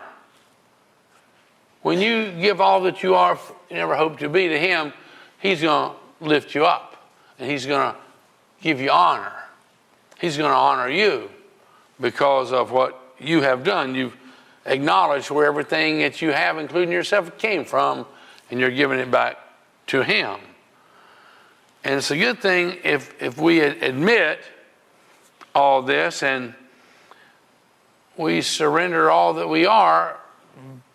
[1.82, 3.38] When you give all that you are
[3.70, 4.92] and ever hope to be to Him,
[5.40, 6.96] He's going to lift you up
[7.38, 7.98] and He's going to
[8.60, 9.32] give you honor.
[10.20, 11.30] He's going to honor you
[12.00, 13.94] because of what you have done.
[13.94, 14.16] You've
[14.66, 18.06] acknowledged where everything that you have, including yourself, came from,
[18.50, 19.38] and you're giving it back
[19.88, 20.38] to Him.
[21.84, 24.40] And it's a good thing if, if we admit
[25.54, 26.54] all this and
[28.16, 30.18] we surrender all that we are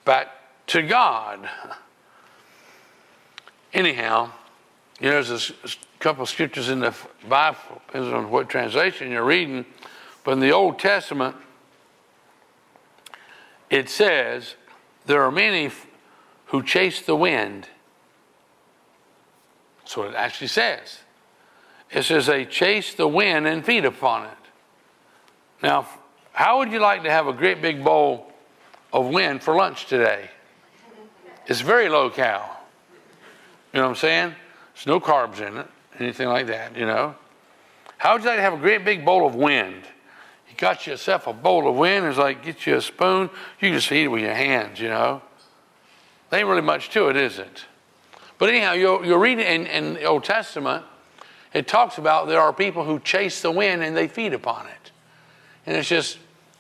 [0.06, 0.28] back
[0.68, 1.50] to God.
[3.74, 4.32] Anyhow,
[5.00, 5.54] you know, there's a
[6.04, 6.96] couple scriptures in the
[7.28, 9.66] Bible, depends on what translation you're reading,
[10.24, 11.36] but in the Old Testament,
[13.70, 14.56] it says,
[15.06, 15.72] There are many
[16.48, 17.68] who chase the wind
[19.84, 21.00] that's what it actually says.
[21.92, 24.38] It says they chase the wind and feed upon it.
[25.62, 25.88] Now,
[26.32, 28.32] how would you like to have a great big bowl
[28.92, 30.32] of wind for lunch today?
[31.46, 32.60] It's very low cal.
[33.72, 34.36] You know what I'm saying?
[34.74, 35.68] There's no carbs in it,
[36.00, 37.16] anything like that, you know.
[37.98, 39.84] How would you like to have a great big bowl of wind?
[40.50, 43.30] You got yourself a bowl of wind, it's like get you a spoon,
[43.60, 45.22] you just feed it with your hands, you know.
[46.30, 47.66] There ain't really much to it, is it?
[48.38, 50.84] But anyhow, you'll, you'll read in, in the Old Testament,
[51.54, 54.92] it talks about there are people who chase the wind and they feed upon it.
[55.66, 56.18] And it's just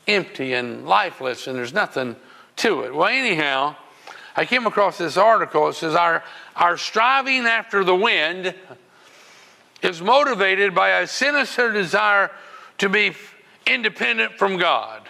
[0.07, 2.15] empty and lifeless and there's nothing
[2.57, 2.93] to it.
[2.93, 3.75] Well, anyhow,
[4.35, 5.67] I came across this article.
[5.69, 6.23] It says, Our,
[6.55, 8.53] our striving after the wind
[9.83, 12.31] is motivated by a sinister desire
[12.77, 13.13] to be
[13.67, 15.01] independent from God,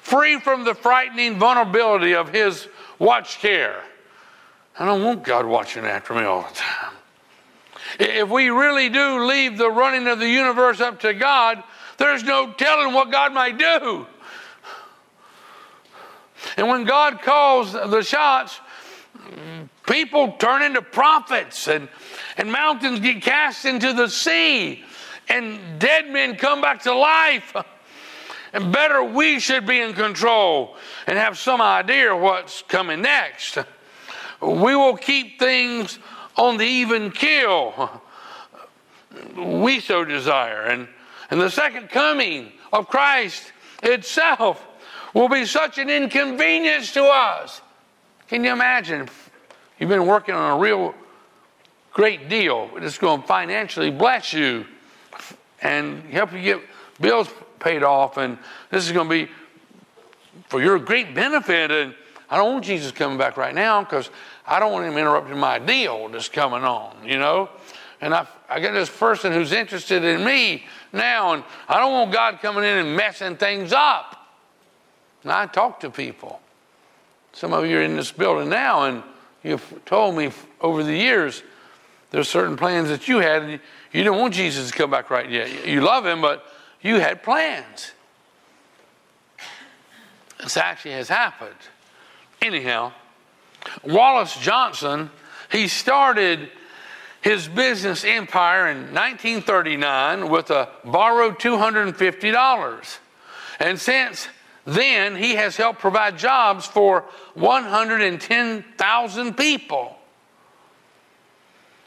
[0.00, 3.82] free from the frightening vulnerability of His watch care.
[4.78, 6.94] I don't want God watching after me all the time.
[7.98, 11.62] If we really do leave the running of the universe up to God,
[11.96, 14.06] there's no telling what God might do.
[16.56, 18.60] And when God calls the shots,
[19.88, 21.88] people turn into prophets and,
[22.36, 24.84] and mountains get cast into the sea
[25.28, 27.56] and dead men come back to life.
[28.52, 33.58] And better, we should be in control and have some idea what's coming next.
[34.40, 35.98] We will keep things
[36.36, 38.02] on the even keel.
[39.36, 40.62] We so desire.
[40.62, 40.88] And,
[41.30, 44.64] and the second coming of Christ itself
[45.12, 47.60] will be such an inconvenience to us.
[48.28, 49.08] Can you imagine?
[49.78, 50.94] You've been working on a real
[51.92, 52.70] great deal.
[52.76, 54.66] It's going to financially bless you
[55.62, 56.60] and help you get
[57.00, 57.28] bills
[57.60, 58.16] paid off.
[58.16, 58.38] And
[58.70, 59.32] this is going to be
[60.48, 61.70] for your great benefit.
[61.70, 61.94] And
[62.28, 64.10] I don't want Jesus coming back right now because
[64.46, 67.48] I don't want him interrupting my deal that's coming on, you know?
[68.00, 72.12] And I, I got this person who's interested in me now, and I don't want
[72.12, 74.26] God coming in and messing things up.
[75.22, 76.40] And I talk to people.
[77.32, 79.02] Some of you are in this building now, and
[79.42, 81.42] you've told me over the years
[82.10, 83.42] there's certain plans that you had.
[83.42, 83.52] And
[83.92, 85.66] you didn't want Jesus to come back right yet.
[85.66, 86.46] You love him, but
[86.80, 87.92] you had plans.
[90.42, 91.50] This actually has happened.
[92.40, 92.92] Anyhow,
[93.82, 95.10] Wallace Johnson,
[95.50, 96.50] he started
[97.20, 102.98] his business empire in 1939 with a borrowed $250.
[103.58, 104.28] And since
[104.68, 109.96] then, he has helped provide jobs for 110,000 people.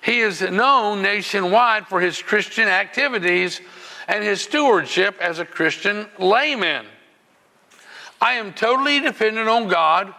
[0.02, 3.62] He is known nationwide for his Christian activities
[4.08, 6.88] and his stewardship as a Christian layman.
[8.20, 10.15] I am totally dependent on God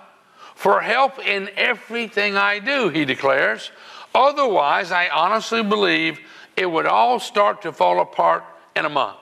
[0.55, 3.73] for help in everything I do, he declares.
[4.15, 6.21] Otherwise, I honestly believe
[6.57, 8.45] it would all start to fall apart
[8.77, 9.17] in a month.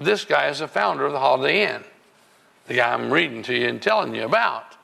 [0.00, 1.82] This guy is the founder of the Holiday Inn,
[2.66, 4.76] the guy I'm reading to you and telling you about.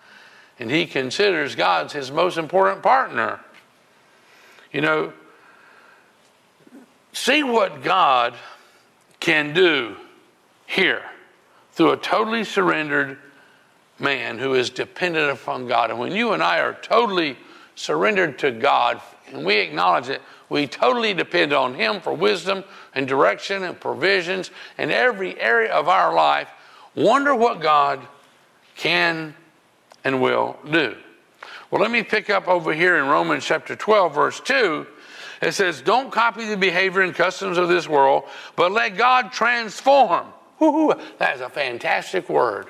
[0.58, 3.40] And he considers God's his most important partner.
[4.72, 5.12] You know,
[7.12, 8.34] see what God
[9.20, 9.96] can do
[10.66, 11.02] here
[11.72, 13.18] through a totally surrendered
[13.98, 15.90] man who is dependent upon God.
[15.90, 17.36] And when you and I are totally
[17.76, 23.08] surrendered to God and we acknowledge it, we totally depend on Him for wisdom and
[23.08, 26.48] direction and provisions in every area of our life.
[26.94, 28.00] Wonder what God
[28.76, 29.34] can
[30.04, 30.96] and will do.
[31.70, 34.86] Well, let me pick up over here in Romans chapter 12, verse 2.
[35.42, 38.24] It says, Don't copy the behavior and customs of this world,
[38.56, 40.26] but let God transform.
[40.58, 42.68] Woo-hoo, that is a fantastic word.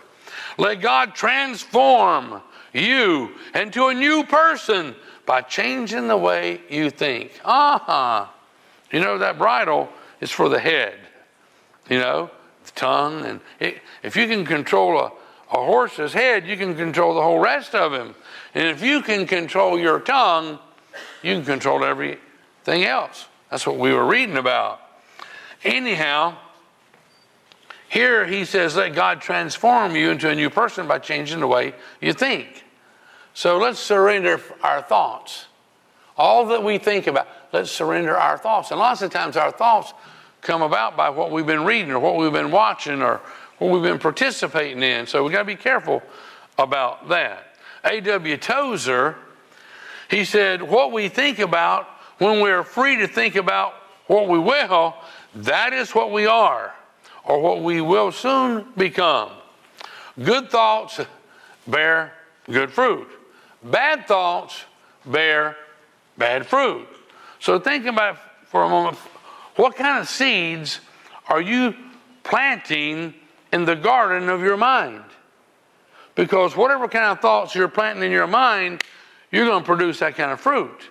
[0.56, 2.40] Let God transform
[2.72, 4.94] you into a new person
[5.26, 7.32] by changing the way you think.
[7.44, 8.26] Uh-huh.
[8.90, 9.88] You know, that bridle
[10.20, 10.94] is for the head,
[11.88, 12.30] you know,
[12.64, 13.24] the tongue.
[13.24, 15.12] And it, if you can control a,
[15.50, 18.14] a horse's head, you can control the whole rest of him.
[18.54, 20.58] And if you can control your tongue,
[21.22, 23.26] you can control everything else.
[23.50, 24.80] That's what we were reading about.
[25.62, 26.36] Anyhow,
[27.88, 31.74] here he says, let God transform you into a new person by changing the way
[32.00, 32.63] you think.
[33.34, 35.46] So let's surrender our thoughts.
[36.16, 38.70] All that we think about, let's surrender our thoughts.
[38.70, 39.92] And lots of times our thoughts
[40.40, 43.20] come about by what we've been reading or what we've been watching or
[43.58, 45.06] what we've been participating in.
[45.06, 46.02] So we've got to be careful
[46.56, 47.56] about that.
[47.84, 48.36] A.W.
[48.36, 49.16] Tozer,
[50.08, 51.88] he said, What we think about
[52.18, 53.74] when we're free to think about
[54.06, 54.94] what we will,
[55.34, 56.72] that is what we are
[57.24, 59.30] or what we will soon become.
[60.22, 61.00] Good thoughts
[61.66, 62.12] bear
[62.50, 63.08] good fruit.
[63.64, 64.64] Bad thoughts
[65.06, 65.56] bear
[66.18, 66.86] bad fruit.
[67.40, 68.96] So think about for a moment
[69.56, 70.80] what kind of seeds
[71.28, 71.74] are you
[72.22, 73.14] planting
[73.52, 75.04] in the garden of your mind?
[76.14, 78.82] Because whatever kind of thoughts you're planting in your mind,
[79.30, 80.90] you're going to produce that kind of fruit.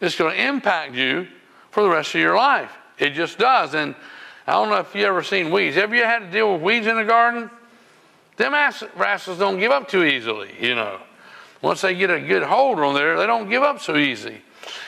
[0.00, 1.26] It's going to impact you
[1.70, 2.72] for the rest of your life.
[2.98, 3.74] It just does.
[3.74, 3.94] And
[4.46, 5.76] I don't know if you ever seen weeds.
[5.76, 7.50] Have you had to deal with weeds in the garden?
[8.36, 11.00] Them rascals don't give up too easily, you know.
[11.62, 14.40] Once they get a good hold on there, they don't give up so easy.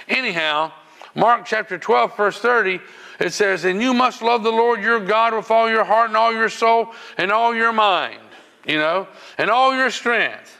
[0.08, 0.72] Anyhow,
[1.14, 2.80] Mark chapter 12, verse 30,
[3.20, 6.16] it says, And you must love the Lord your God with all your heart and
[6.16, 8.20] all your soul and all your mind,
[8.66, 9.06] you know,
[9.36, 10.58] and all your strength.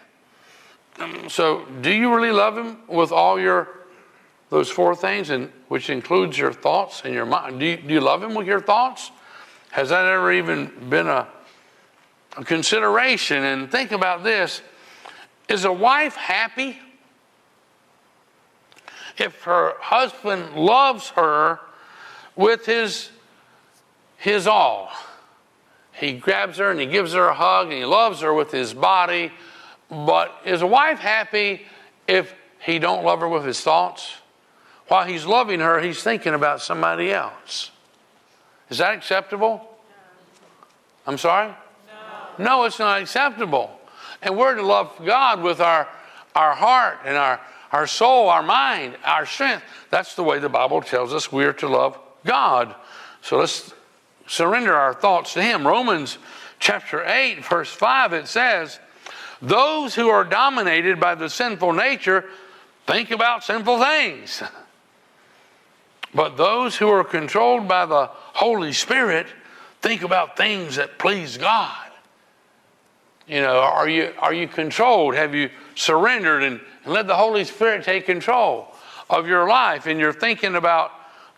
[1.29, 3.69] So, do you really love Him with all your,
[4.51, 7.59] those four things, and which includes your thoughts and your mind?
[7.59, 9.11] Do you, do you love Him with your thoughts?
[9.71, 11.27] Has that ever even been a,
[12.37, 13.43] a consideration?
[13.43, 14.61] And think about this
[15.49, 16.79] is a wife happy
[19.19, 21.61] if her husband loves her
[22.37, 23.11] with his,
[24.17, 24.91] his all?
[25.93, 28.73] He grabs her and he gives her a hug and he loves her with his
[28.75, 29.31] body.
[29.91, 31.67] But is a wife happy
[32.09, 34.17] if he don't love her with his thoughts?
[34.89, 37.71] While he's loving her, he's thinking about somebody else.
[38.71, 39.69] Is that acceptable?
[41.07, 41.55] I'm sorry?
[42.39, 42.45] No.
[42.45, 43.71] no, it's not acceptable.
[44.23, 45.89] And we're to love God with our,
[46.35, 47.41] our heart and our,
[47.73, 49.65] our soul, our mind, our strength.
[49.91, 52.75] That's the way the Bible tells us we're to love God.
[53.21, 53.75] So let's
[54.27, 55.67] surrender our thoughts to Him.
[55.67, 56.19] Romans
[56.61, 58.79] chapter 8, verse 5, it says,
[59.41, 62.25] Those who are dominated by the sinful nature
[62.87, 64.43] think about sinful things.
[66.15, 69.27] But those who are controlled by the Holy Spirit
[69.81, 71.92] think about things that please God.
[73.27, 75.15] You know, are you, are you controlled?
[75.15, 78.69] Have you surrendered and, and let the Holy Spirit take control
[79.09, 79.87] of your life?
[79.87, 80.93] And you're thinking about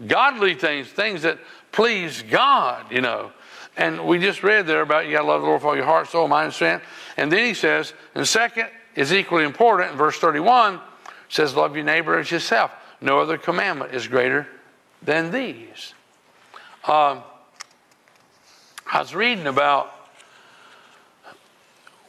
[0.06, 1.38] godly things, things that
[1.72, 3.32] please God, you know.
[3.76, 5.84] And we just read there about you got to love the Lord with all your
[5.84, 6.84] heart, soul, mind, and strength.
[7.16, 10.80] And then he says, and second is equally important in verse 31
[11.28, 12.70] says, Love your neighbor as yourself.
[13.00, 14.46] No other commandment is greater
[15.02, 15.94] than these.
[16.86, 17.22] Um,
[18.90, 19.93] I was reading about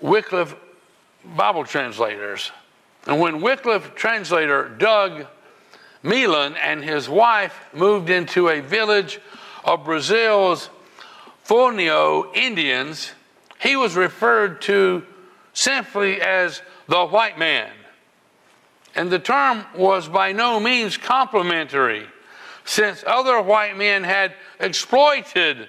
[0.01, 0.55] Wycliffe
[1.35, 2.51] Bible translators.
[3.07, 5.27] And when Wycliffe translator Doug
[6.03, 9.19] Meland and his wife moved into a village
[9.63, 10.69] of Brazil's
[11.43, 13.11] Fulnio Indians,
[13.59, 15.03] he was referred to
[15.53, 17.71] simply as the white man.
[18.95, 22.07] And the term was by no means complimentary,
[22.63, 25.67] since other white men had exploited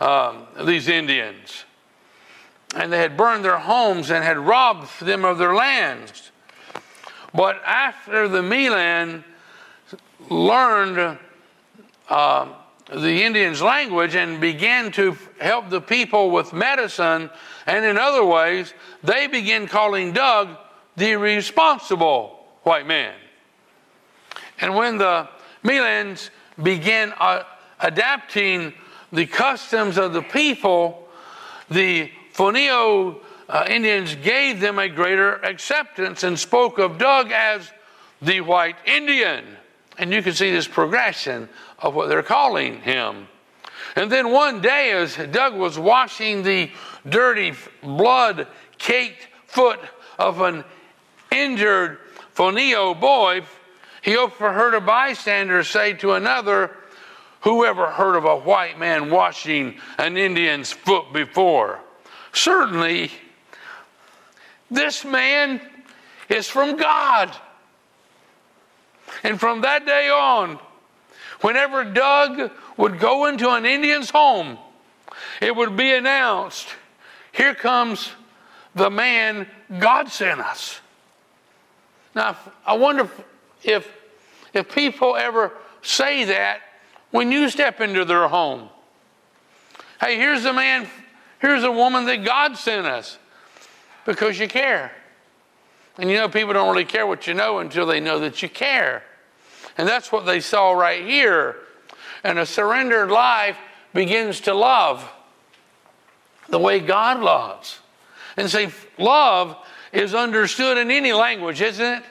[0.00, 1.64] um, these Indians
[2.74, 6.30] and they had burned their homes and had robbed them of their lands.
[7.34, 9.24] But after the Meland
[10.28, 11.18] learned
[12.08, 12.48] uh,
[12.90, 17.30] the Indians' language and began to help the people with medicine
[17.66, 20.56] and in other ways, they began calling Doug
[20.96, 23.14] the responsible white man.
[24.60, 25.28] And when the
[25.62, 26.30] Melands
[26.62, 27.44] began uh,
[27.80, 28.72] adapting
[29.12, 31.08] the customs of the people,
[31.70, 33.16] the Fulnio
[33.48, 37.68] uh, Indians gave them a greater acceptance and spoke of Doug as
[38.22, 39.44] the white Indian.
[39.98, 41.48] And you can see this progression
[41.80, 43.26] of what they're calling him.
[43.96, 46.70] And then one day, as Doug was washing the
[47.08, 48.46] dirty, blood
[48.78, 49.80] caked foot
[50.16, 50.62] of an
[51.32, 51.98] injured
[52.36, 53.42] Fulnio boy,
[54.00, 56.70] he overheard a bystander say to another,
[57.40, 61.80] Whoever heard of a white man washing an Indian's foot before?
[62.38, 63.10] Certainly,
[64.70, 65.60] this man
[66.28, 67.34] is from God.
[69.24, 70.60] And from that day on,
[71.40, 74.56] whenever Doug would go into an Indian's home,
[75.42, 76.68] it would be announced
[77.32, 78.08] here comes
[78.72, 79.48] the man
[79.80, 80.80] God sent us.
[82.14, 83.10] Now, I wonder
[83.64, 83.90] if,
[84.54, 86.60] if people ever say that
[87.10, 88.68] when you step into their home.
[90.00, 90.88] Hey, here's the man
[91.40, 93.18] Here's a woman that God sent us
[94.04, 94.92] because you care.
[95.98, 98.48] And you know, people don't really care what you know until they know that you
[98.48, 99.02] care.
[99.76, 101.56] And that's what they saw right here.
[102.24, 103.56] And a surrendered life
[103.94, 105.08] begins to love
[106.48, 107.78] the way God loves.
[108.36, 109.56] And say, love
[109.92, 112.04] is understood in any language, isn't it?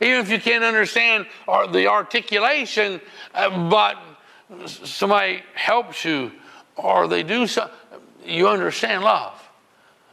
[0.00, 3.00] Even if you can't understand the articulation,
[3.34, 3.98] uh, but
[4.66, 6.32] somebody helps you
[6.76, 7.74] or they do something
[8.26, 9.42] you understand love.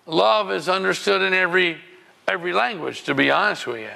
[0.06, 1.80] Love is understood in every
[2.28, 3.90] every language, to be honest with you.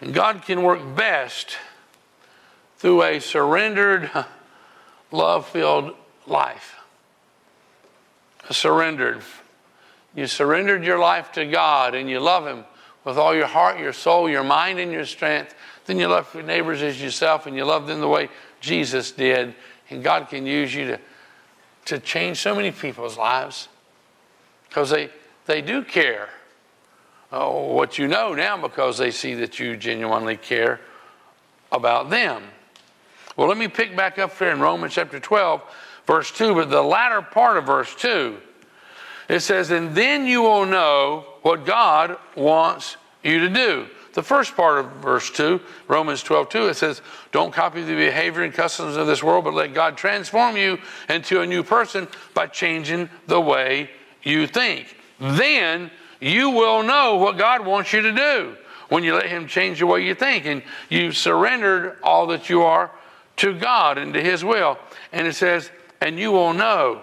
[0.00, 1.56] And God can work best
[2.78, 4.10] through a surrendered,
[5.10, 5.94] love filled
[6.26, 6.76] life.
[8.48, 9.22] A surrendered.
[10.14, 12.64] You surrendered your life to God and you love Him
[13.04, 15.54] with all your heart, your soul, your mind, and your strength,
[15.86, 18.28] then you love your neighbors as yourself and you love them the way
[18.60, 19.54] Jesus did.
[19.90, 21.00] And God can use you to,
[21.86, 23.68] to change so many people's lives
[24.68, 25.10] because they,
[25.46, 26.28] they do care
[27.32, 30.80] oh, what you know now because they see that you genuinely care
[31.72, 32.42] about them.
[33.36, 35.62] Well, let me pick back up here in Romans chapter 12,
[36.06, 38.38] verse 2, but the latter part of verse 2,
[39.28, 43.88] it says, And then you will know what God wants you to do.
[44.16, 47.02] The first part of verse 2, Romans 12, 2, it says,
[47.32, 50.78] Don't copy the behavior and customs of this world, but let God transform you
[51.10, 53.90] into a new person by changing the way
[54.22, 54.96] you think.
[55.20, 58.56] Then you will know what God wants you to do
[58.88, 62.62] when you let Him change the way you think and you've surrendered all that you
[62.62, 62.90] are
[63.36, 64.78] to God and to His will.
[65.12, 67.02] And it says, and you will know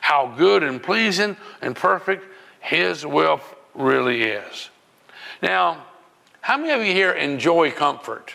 [0.00, 2.24] how good and pleasing and perfect
[2.60, 3.42] His will
[3.74, 4.70] really is.
[5.42, 5.84] Now,
[6.48, 8.32] how many of you here enjoy comfort?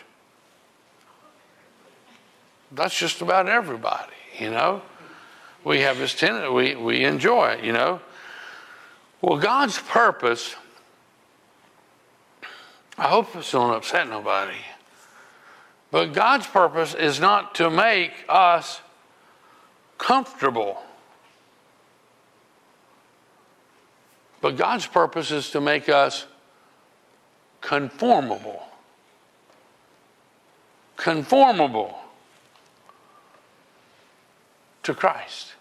[2.70, 4.82] That's just about everybody, you know.
[5.64, 8.00] We have this tendency, we, we enjoy it, you know.
[9.20, 10.54] Well, God's purpose,
[12.96, 14.58] I hope this don't upset nobody.
[15.90, 18.80] But God's purpose is not to make us
[19.98, 20.80] comfortable.
[24.40, 26.26] But God's purpose is to make us
[27.64, 28.62] conformable.
[30.96, 31.98] Conformable
[34.82, 35.54] to Christ.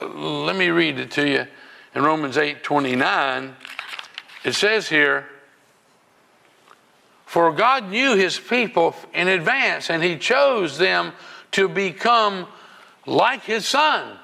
[0.00, 1.46] Let me read it to you
[1.94, 3.56] in Romans 8 29.
[4.44, 5.26] It says here,
[7.24, 11.12] for God knew his people in advance, and he chose them
[11.52, 12.46] to become
[13.06, 14.18] like his son,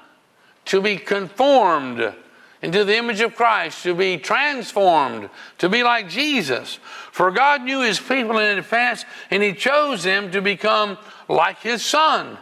[0.65, 2.13] to be conformed
[2.61, 6.79] into the image of Christ, to be transformed, to be like Jesus.
[7.11, 10.97] For God knew his people in advance, and he chose them to become
[11.27, 12.37] like his son,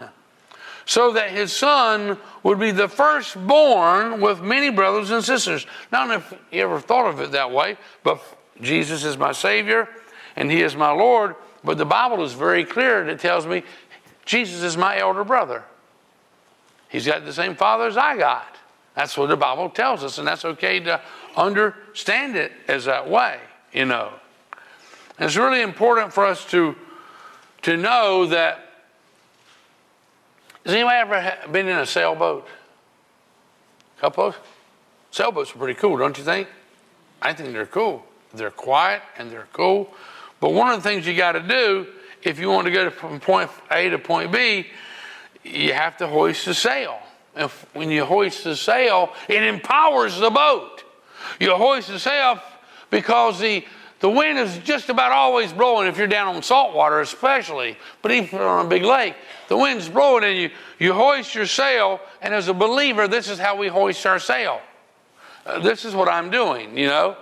[0.85, 5.65] so that his son would be the firstborn with many brothers and sisters.
[5.91, 8.21] Now, I don't know if you ever thought of it that way, but
[8.61, 9.89] Jesus is my Savior
[10.35, 11.35] and he is my Lord.
[11.63, 13.07] But the Bible is very clear.
[13.07, 13.63] It tells me
[14.25, 15.63] Jesus is my elder brother.
[16.89, 18.57] He's got the same father as I got.
[18.95, 21.01] That's what the Bible tells us, and that's okay to
[21.35, 23.39] understand it as that way,
[23.71, 24.11] you know.
[25.17, 26.75] And it's really important for us to,
[27.63, 28.59] to know that.
[30.65, 32.47] Has anybody ever been in a sailboat?
[33.97, 34.33] A couple?
[35.11, 36.47] Sailboats are pretty cool, don't you think?
[37.21, 38.05] I think they're cool.
[38.33, 39.93] They're quiet and they're cool.
[40.39, 41.87] But one of the things you got to do
[42.23, 44.67] if you want to go from point A to point B,
[45.43, 46.99] you have to hoist the sail.
[47.35, 50.83] And when you hoist the sail, it empowers the boat.
[51.39, 52.39] You hoist the sail
[52.89, 53.65] because the
[54.03, 58.11] the wind is just about always blowing if you're down on salt water, especially, but
[58.11, 59.15] even on a big lake.
[59.47, 63.39] The wind's blowing and you, you hoist your sail, and as a believer, this is
[63.39, 64.59] how we hoist our sail.
[65.45, 67.15] Uh, this is what I'm doing, you know.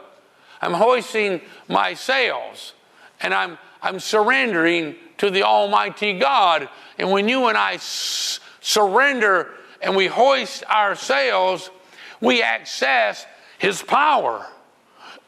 [0.59, 2.73] I'm hoisting my sails
[3.19, 6.67] and I'm, I'm surrendering to the Almighty God.
[6.97, 9.51] And when you and I s- surrender
[9.81, 11.69] and we hoist our sails,
[12.19, 13.25] we access
[13.57, 14.45] His power.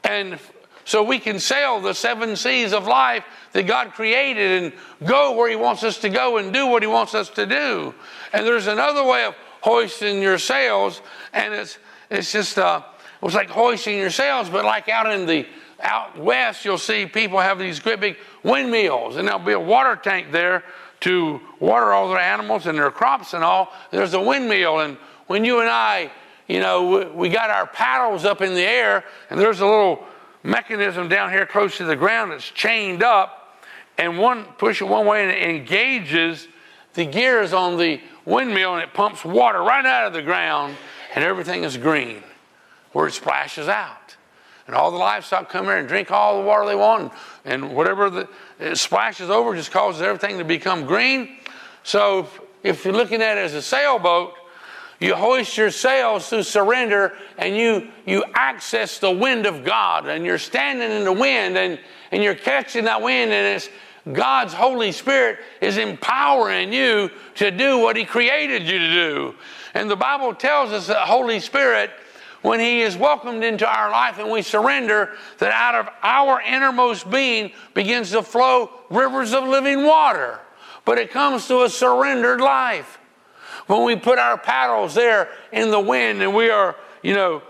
[0.03, 0.39] And
[0.85, 3.23] so we can sail the seven seas of life
[3.53, 4.73] that God created and
[5.07, 7.93] go where He wants us to go and do what He wants us to do.
[8.33, 11.01] And there's another way of hoisting your sails,
[11.31, 11.77] and it's
[12.09, 12.81] it's just uh,
[13.21, 15.47] it was like hoisting your sails, but like out in the
[15.81, 19.95] out west, you'll see people have these great big windmills, and there'll be a water
[19.95, 20.63] tank there
[21.03, 23.73] to water all their animals and their crops and all.
[23.91, 24.97] There's a windmill, and
[25.27, 26.09] when you and I,
[26.47, 30.05] you know, we got our paddles up in the air, and there's a little
[30.43, 33.57] mechanism down here close to the ground that's chained up,
[33.97, 36.47] and one push it one way and it engages
[36.93, 40.75] the gears on the windmill, and it pumps water right out of the ground,
[41.15, 42.23] and everything is green
[42.93, 44.03] where it splashes out
[44.67, 47.11] and all the livestock come here and drink all the water they want,
[47.45, 48.27] and, whatever the,
[48.59, 51.37] it splashes over just causes everything to become green.
[51.83, 52.27] So
[52.63, 54.33] if, you're looking at it as a sailboat,
[54.99, 60.25] you hoist your sails through surrender and you, you access the wind of God and
[60.25, 61.79] you're standing in the wind and,
[62.11, 63.69] and you're catching that wind and it's
[64.11, 69.35] God's Holy Spirit is empowering you to do what He created you to do.
[69.73, 71.89] And the Bible tells us that Holy Spirit
[72.43, 77.09] when He is welcomed into our life and we surrender, that out of our innermost
[77.09, 80.39] being begins to flow rivers of living water.
[80.85, 82.99] But it comes to a surrendered life.
[83.67, 87.41] When we put our paddles there in the wind and we are, you know,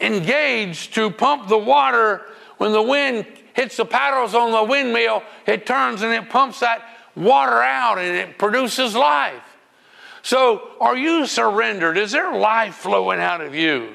[0.00, 2.22] engaged to pump the water
[2.58, 6.82] when the wind hits the paddles on the windmill, it turns and it pumps that
[7.14, 9.42] water out and it produces life.
[10.22, 11.98] So, are you surrendered?
[11.98, 13.94] Is there life flowing out of you?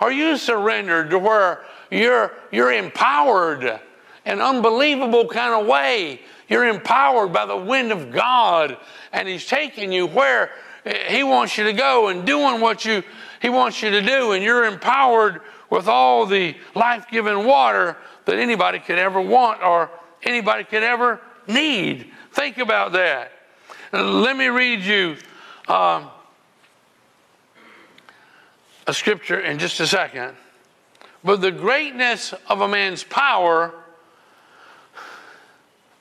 [0.00, 3.78] Are you surrendered to where you're, you're empowered in
[4.24, 6.20] an unbelievable kind of way?
[6.48, 8.76] You're empowered by the wind of God,
[9.12, 10.50] and He's taking you where
[11.08, 13.04] He wants you to go and doing what you,
[13.40, 18.38] He wants you to do, and you're empowered with all the life giving water that
[18.38, 19.90] anybody could ever want or
[20.24, 22.10] anybody could ever need.
[22.32, 23.30] Think about that.
[23.92, 25.16] Let me read you
[25.68, 26.10] um,
[28.86, 30.34] a scripture in just a second.
[31.22, 33.74] But the greatness of a man's power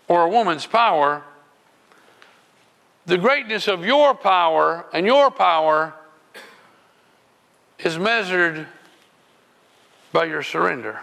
[0.07, 1.23] or a woman's power,
[3.05, 5.93] the greatness of your power and your power
[7.79, 8.67] is measured
[10.13, 10.99] by your surrender.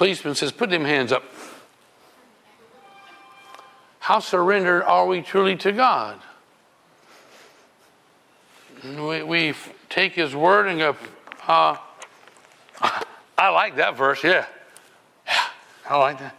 [0.00, 1.22] Policeman says, Put them hands up.
[3.98, 6.18] How surrendered are we truly to God?
[8.82, 9.54] We, we
[9.90, 10.96] take His word and go,
[11.46, 11.76] uh,
[13.36, 14.46] I like that verse, yeah.
[15.26, 15.34] Yeah,
[15.90, 16.36] I like that.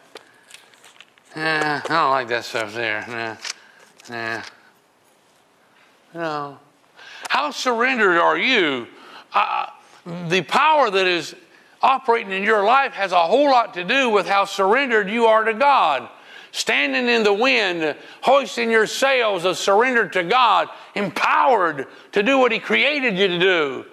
[1.36, 3.06] Yeah, I don't like that stuff there.
[3.08, 3.38] Nah,
[4.10, 4.42] nah.
[6.16, 6.60] No.
[7.30, 8.88] How surrendered are you?
[9.32, 9.68] Uh,
[10.30, 11.36] the power that is
[11.82, 15.44] operating in your life has a whole lot to do with how surrendered you are
[15.44, 16.10] to God.
[16.52, 22.52] Standing in the wind, hoisting your sails of surrender to God, empowered to do what
[22.52, 23.86] He created you to do.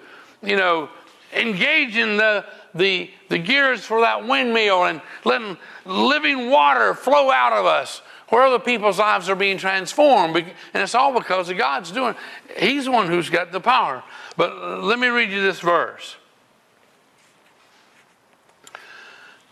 [0.43, 0.89] You know,
[1.33, 7.65] engaging the, the, the gears for that windmill and letting living water flow out of
[7.65, 10.35] us where other people's lives are being transformed.
[10.35, 12.15] And it's all because of God's doing.
[12.57, 14.03] He's the one who's got the power.
[14.37, 16.15] But let me read you this verse.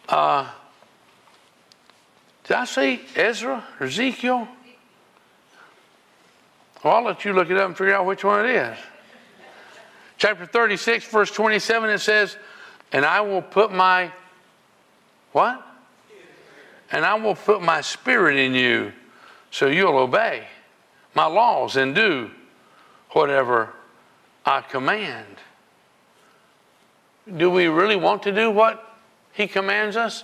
[0.08, 0.48] Uh,
[2.46, 4.48] did I say Ezra or Ezekiel?
[6.84, 8.78] Well, I'll let you look it up and figure out which one it is.
[10.18, 12.38] Chapter 36, verse 27, it says,
[12.92, 14.12] And I will put my,
[15.32, 15.62] what?
[16.92, 18.94] And I will put my spirit in you
[19.52, 20.48] so you'll obey
[21.14, 22.32] my laws and do
[23.12, 23.74] whatever
[24.46, 25.26] I command.
[27.36, 28.87] Do we really want to do what
[29.38, 30.24] he commands us,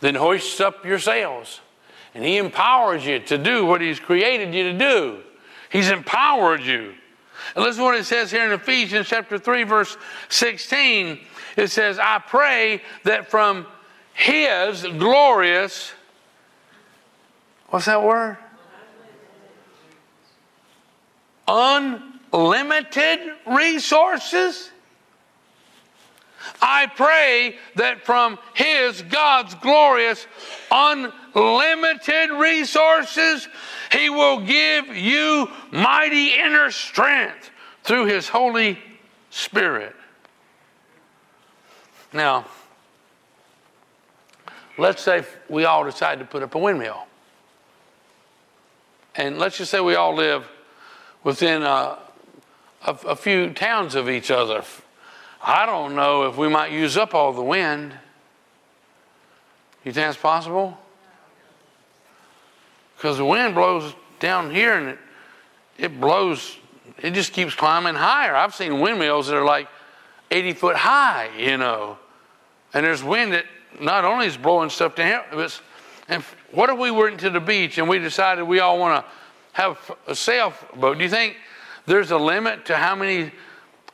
[0.00, 1.60] then hoist up your sails.
[2.14, 5.18] And He empowers you to do what He's created you to do.
[5.70, 6.94] He's empowered you.
[7.54, 9.98] And listen to what it says here in Ephesians chapter 3, verse
[10.30, 11.20] 16.
[11.58, 13.66] It says, I pray that from
[14.14, 15.92] His glorious,
[17.68, 18.38] what's that word?
[21.46, 24.70] Unlimited resources
[26.60, 30.26] I pray that from His, God's glorious,
[30.70, 33.48] unlimited resources,
[33.92, 37.50] He will give you mighty inner strength
[37.82, 38.78] through His Holy
[39.30, 39.94] Spirit.
[42.12, 42.46] Now,
[44.78, 47.06] let's say we all decide to put up a windmill.
[49.16, 50.48] And let's just say we all live
[51.22, 51.98] within a,
[52.86, 54.62] a, a few towns of each other,
[55.46, 57.92] I don't know if we might use up all the wind.
[59.84, 60.78] You think that's possible?
[62.96, 64.98] Because the wind blows down here and it,
[65.76, 66.56] it blows,
[67.02, 68.34] it just keeps climbing higher.
[68.34, 69.68] I've seen windmills that are like
[70.30, 71.98] 80 foot high, you know.
[72.72, 73.44] And there's wind that
[73.78, 75.60] not only is blowing stuff down here, but
[76.08, 76.22] and
[76.52, 79.10] what if we went to the beach and we decided we all want to
[79.52, 80.96] have a sailboat?
[80.96, 81.36] Do you think
[81.84, 83.32] there's a limit to how many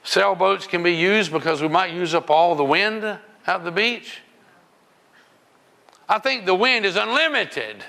[0.03, 3.05] sailboats can be used because we might use up all the wind
[3.47, 4.21] out the beach.
[6.09, 7.85] I think the wind is unlimited.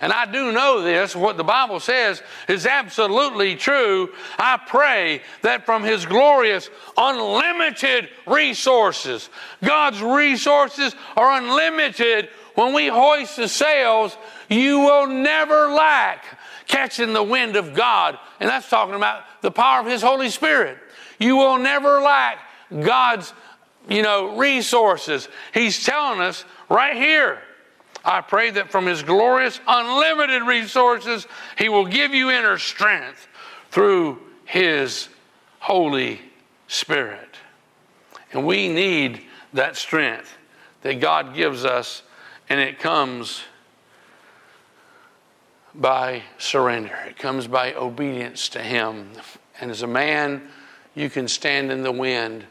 [0.00, 4.10] And I do know this, what the Bible says is absolutely true.
[4.38, 9.30] I pray that from His glorious, unlimited resources,
[9.62, 12.28] God's resources are unlimited.
[12.54, 14.16] When we hoist the sails,
[14.48, 16.38] you will never lack
[16.74, 18.18] catching the wind of God.
[18.40, 20.76] And that's talking about the power of His Holy Spirit.
[21.20, 23.32] You will never lack God's,
[23.88, 25.28] you know, resources.
[25.52, 27.40] He's telling us right here.
[28.04, 33.28] I pray that from His glorious, unlimited resources, He will give you inner strength
[33.70, 35.08] through His
[35.60, 36.20] Holy
[36.66, 37.36] Spirit.
[38.32, 40.36] And we need that strength
[40.82, 42.02] that God gives us,
[42.48, 43.42] and it comes
[45.74, 49.10] by surrender, it comes by obedience to Him.
[49.60, 50.48] And as a man,
[50.94, 52.44] you can stand in the wind.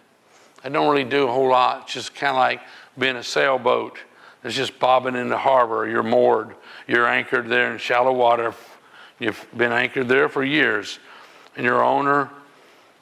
[0.64, 2.62] I don't really do a whole lot, it's just kind of like
[2.98, 3.98] being a sailboat
[4.42, 5.88] that's just bobbing in the harbor.
[5.88, 6.56] You're moored,
[6.88, 8.54] you're anchored there in shallow water.
[9.20, 11.00] You've been anchored there for years,
[11.56, 12.30] and your owner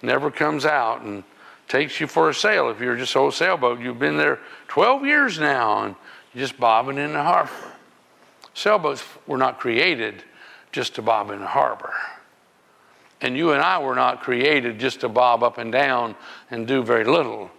[0.02, 1.24] never comes out and
[1.68, 2.70] takes you for a sail.
[2.70, 5.96] If you're just a whole sailboat, you've been there 12 years now, and
[6.34, 7.71] you're just bobbing in the harbor.
[8.54, 10.24] Sailboats were not created
[10.72, 11.94] just to bob in the harbor.
[13.22, 16.16] And you and I were not created just to bob up and down
[16.50, 17.52] and do very little.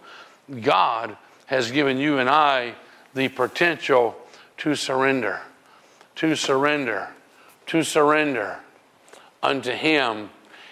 [0.61, 1.15] God
[1.45, 2.75] has given you and I
[3.13, 4.15] the potential
[4.57, 5.39] to surrender,
[6.15, 7.09] to surrender,
[7.67, 8.59] to surrender
[9.41, 10.29] unto Him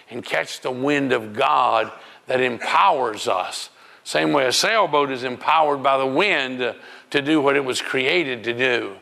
[0.09, 1.91] and catch the wind of God
[2.27, 3.69] that empowers us.
[4.03, 6.75] Same way a sailboat is empowered by the wind
[7.11, 8.95] to do what it was created to do.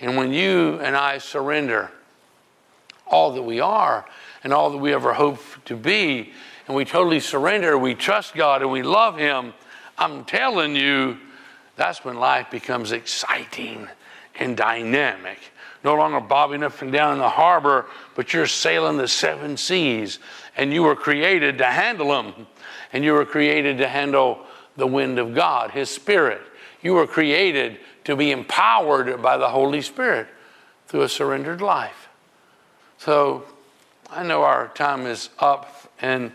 [0.00, 1.90] And when you and I surrender
[3.06, 4.04] all that we are
[4.44, 6.32] and all that we ever hope to be,
[6.66, 9.54] and we totally surrender, we trust God and we love Him,
[9.98, 11.16] I'm telling you,
[11.76, 13.88] that's when life becomes exciting
[14.38, 15.38] and dynamic.
[15.84, 20.18] No longer bobbing up and down in the harbor, but you're sailing the seven seas,
[20.56, 22.46] and you were created to handle them.
[22.92, 24.40] And you were created to handle
[24.76, 26.40] the wind of God, His Spirit.
[26.82, 30.28] You were created to be empowered by the Holy Spirit
[30.86, 32.08] through a surrendered life.
[32.98, 33.44] So
[34.08, 36.30] I know our time is up, and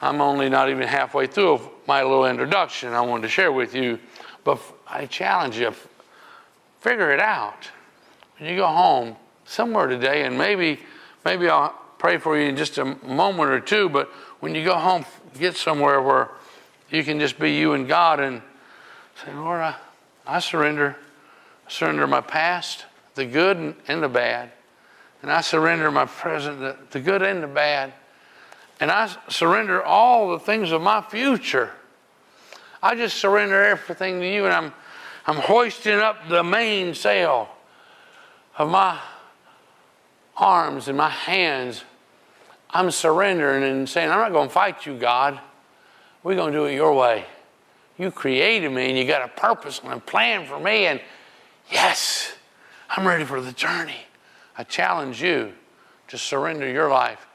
[0.00, 3.98] I'm only not even halfway through my little introduction I wanted to share with you,
[4.44, 5.74] but I challenge you
[6.80, 7.68] figure it out.
[8.38, 9.14] When you go home
[9.44, 10.80] somewhere today, and maybe,
[11.26, 14.08] maybe I'll pray for you in just a moment or two, but
[14.40, 15.04] when you go home,
[15.38, 16.30] get somewhere where
[16.88, 18.40] you can just be you and God and
[19.22, 19.76] say, Lord, I,
[20.26, 20.96] I surrender.
[21.70, 24.50] Surrender my past, the good and the bad.
[25.22, 27.92] And I surrender my present, the, the good and the bad.
[28.80, 31.70] And I surrender all the things of my future.
[32.82, 34.72] I just surrender everything to you, and I'm,
[35.28, 37.48] I'm hoisting up the mainsail
[38.58, 38.98] of my
[40.36, 41.84] arms and my hands.
[42.70, 45.38] I'm surrendering and saying, I'm not going to fight you, God.
[46.24, 47.26] We're going to do it your way.
[47.96, 51.00] You created me, and you got a purpose and a plan for me, and
[51.70, 52.34] yes,
[52.88, 54.06] I'm ready for the journey.
[54.56, 55.52] I challenge you
[56.08, 57.26] to surrender your life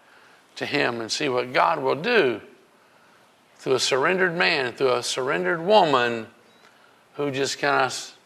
[0.57, 2.41] to Him and see what God will do
[3.57, 6.27] through a surrendered man, through a surrendered woman
[7.15, 8.17] who just kind of,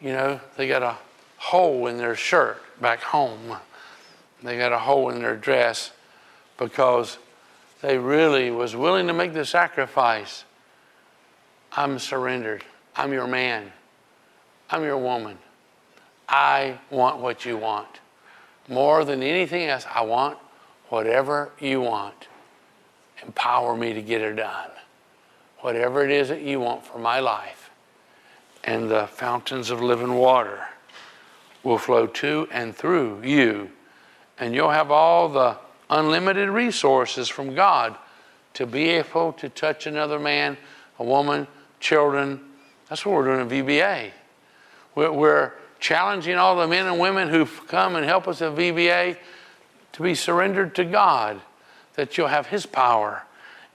[0.00, 0.96] you know, they got a
[1.38, 3.56] hole in their shirt back home.
[4.42, 5.92] They got a hole in their dress
[6.58, 7.18] because
[7.80, 10.44] they really was willing to make the sacrifice.
[11.72, 12.64] I'm surrendered.
[12.96, 13.72] I'm your man.
[14.70, 15.38] I'm your woman.
[16.28, 18.00] I want what you want.
[18.68, 20.38] More than anything else, I want
[20.88, 22.28] whatever you want.
[23.22, 24.70] Empower me to get it done.
[25.60, 27.70] Whatever it is that you want for my life.
[28.64, 30.60] And the fountains of living water
[31.62, 33.70] will flow to and through you.
[34.38, 35.56] And you'll have all the
[35.90, 37.96] unlimited resources from God
[38.54, 40.56] to be able to touch another man,
[40.98, 41.46] a woman,
[41.80, 42.40] children.
[42.88, 44.12] That's what we're doing at VBA.
[44.98, 49.16] We're, we're challenging all the men and women who've come and help us at VBA
[49.92, 51.40] to be surrendered to God
[51.94, 53.22] that you'll have His power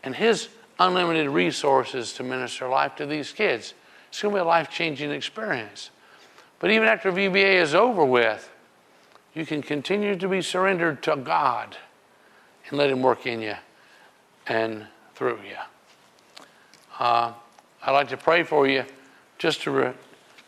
[0.04, 0.50] and His
[0.80, 3.74] unlimited resources to minister life to these kids.
[4.10, 5.92] It's going to be a life changing experience.
[6.60, 8.52] But even after VBA is over with,
[9.34, 11.78] you can continue to be surrendered to God
[12.68, 13.56] and let Him work in you
[14.46, 15.56] and through you.
[17.00, 17.32] Uh,
[17.82, 18.84] I'd like to pray for you
[19.38, 19.94] just to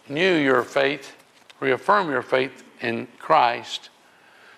[0.08, 1.16] renew your faith,
[1.60, 3.90] reaffirm your faith in Christ.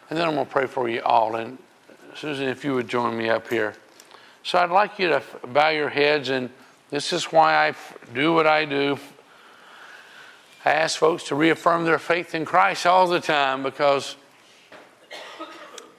[0.09, 1.35] And then I'm going to pray for you all.
[1.35, 1.57] And
[2.15, 3.75] Susan, if you would join me up here.
[4.43, 6.49] So I'd like you to bow your heads, and
[6.89, 7.75] this is why I
[8.13, 8.97] do what I do.
[10.63, 14.15] I ask folks to reaffirm their faith in Christ all the time because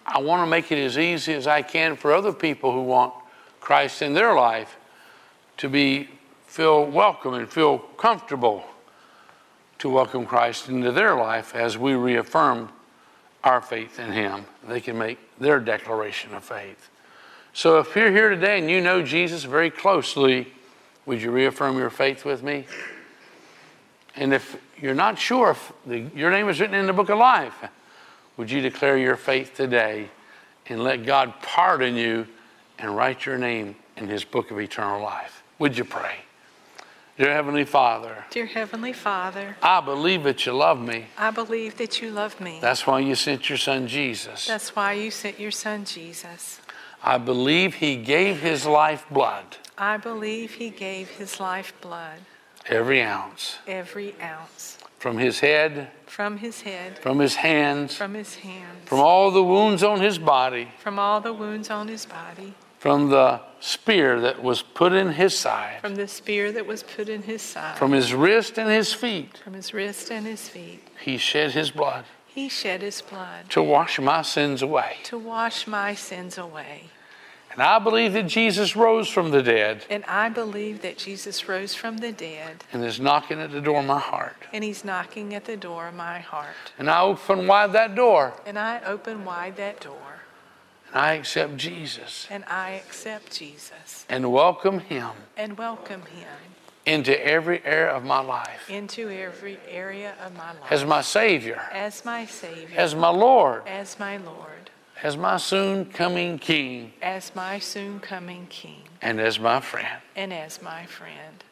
[0.06, 3.12] I want to make it as easy as I can for other people who want
[3.60, 4.76] Christ in their life
[5.58, 6.08] to be
[6.46, 8.64] feel welcome and feel comfortable
[9.78, 12.70] to welcome Christ into their life as we reaffirm
[13.44, 14.44] our faith in Him.
[14.66, 16.90] They can make their declaration of faith.
[17.52, 20.52] So if you're here today and you know Jesus very closely,
[21.06, 22.66] would you reaffirm your faith with me?
[24.16, 27.18] And if you're not sure if the, your name is written in the book of
[27.18, 27.54] life,
[28.36, 30.08] would you declare your faith today
[30.66, 32.26] and let God pardon you
[32.78, 35.42] and write your name in his book of eternal life?
[35.58, 36.16] Would you pray?
[37.18, 41.06] Dear Heavenly Father, Dear Heavenly Father, I believe that you love me.
[41.18, 42.60] I believe that you love me.
[42.60, 44.46] That's why you sent your son Jesus.
[44.46, 46.60] That's why you sent your son Jesus.
[47.02, 52.20] I believe he gave his life blood, I believe he gave his life blood,
[52.68, 58.36] every ounce, every ounce, from his head, from his head, from his hands, from his
[58.36, 62.54] hands, from all the wounds on his body, from all the wounds on his body,
[62.78, 67.08] from the spear that was put in his side, from the spear that was put
[67.08, 69.38] in his side, from his wrist and his feet.
[69.44, 70.86] from his wrist and his feet.
[71.00, 74.96] He shed his blood He shed his blood to wash my sins away.
[75.04, 76.90] to wash my sins away.
[77.50, 81.74] And I believe that Jesus rose from the dead And I believe that Jesus rose
[81.74, 84.36] from the dead, and is knocking at the door of my heart.
[84.52, 86.54] and he's knocking at the door of my heart.
[86.78, 89.96] And I open wide that door And I open wide that door,
[90.92, 92.26] and I accept Jesus.
[92.30, 94.06] And I accept Jesus.
[94.08, 96.28] And welcome him and welcome him
[96.86, 98.68] into every area of my life.
[98.70, 100.70] into every area of my life.
[100.72, 104.70] As my Savior, as my Savior, as my Lord, as my Lord,
[105.02, 110.00] as my soon coming King, as my soon coming King, and as my friend.
[110.16, 111.44] and as my friend.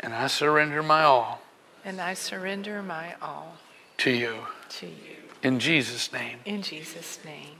[0.00, 1.40] And I surrender my all
[1.84, 3.56] And I surrender my all
[3.98, 4.36] to you.
[4.70, 5.16] to you.
[5.42, 7.56] In Jesus' name, In Jesus' name,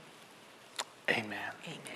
[1.09, 1.51] amen.
[1.67, 1.94] amen.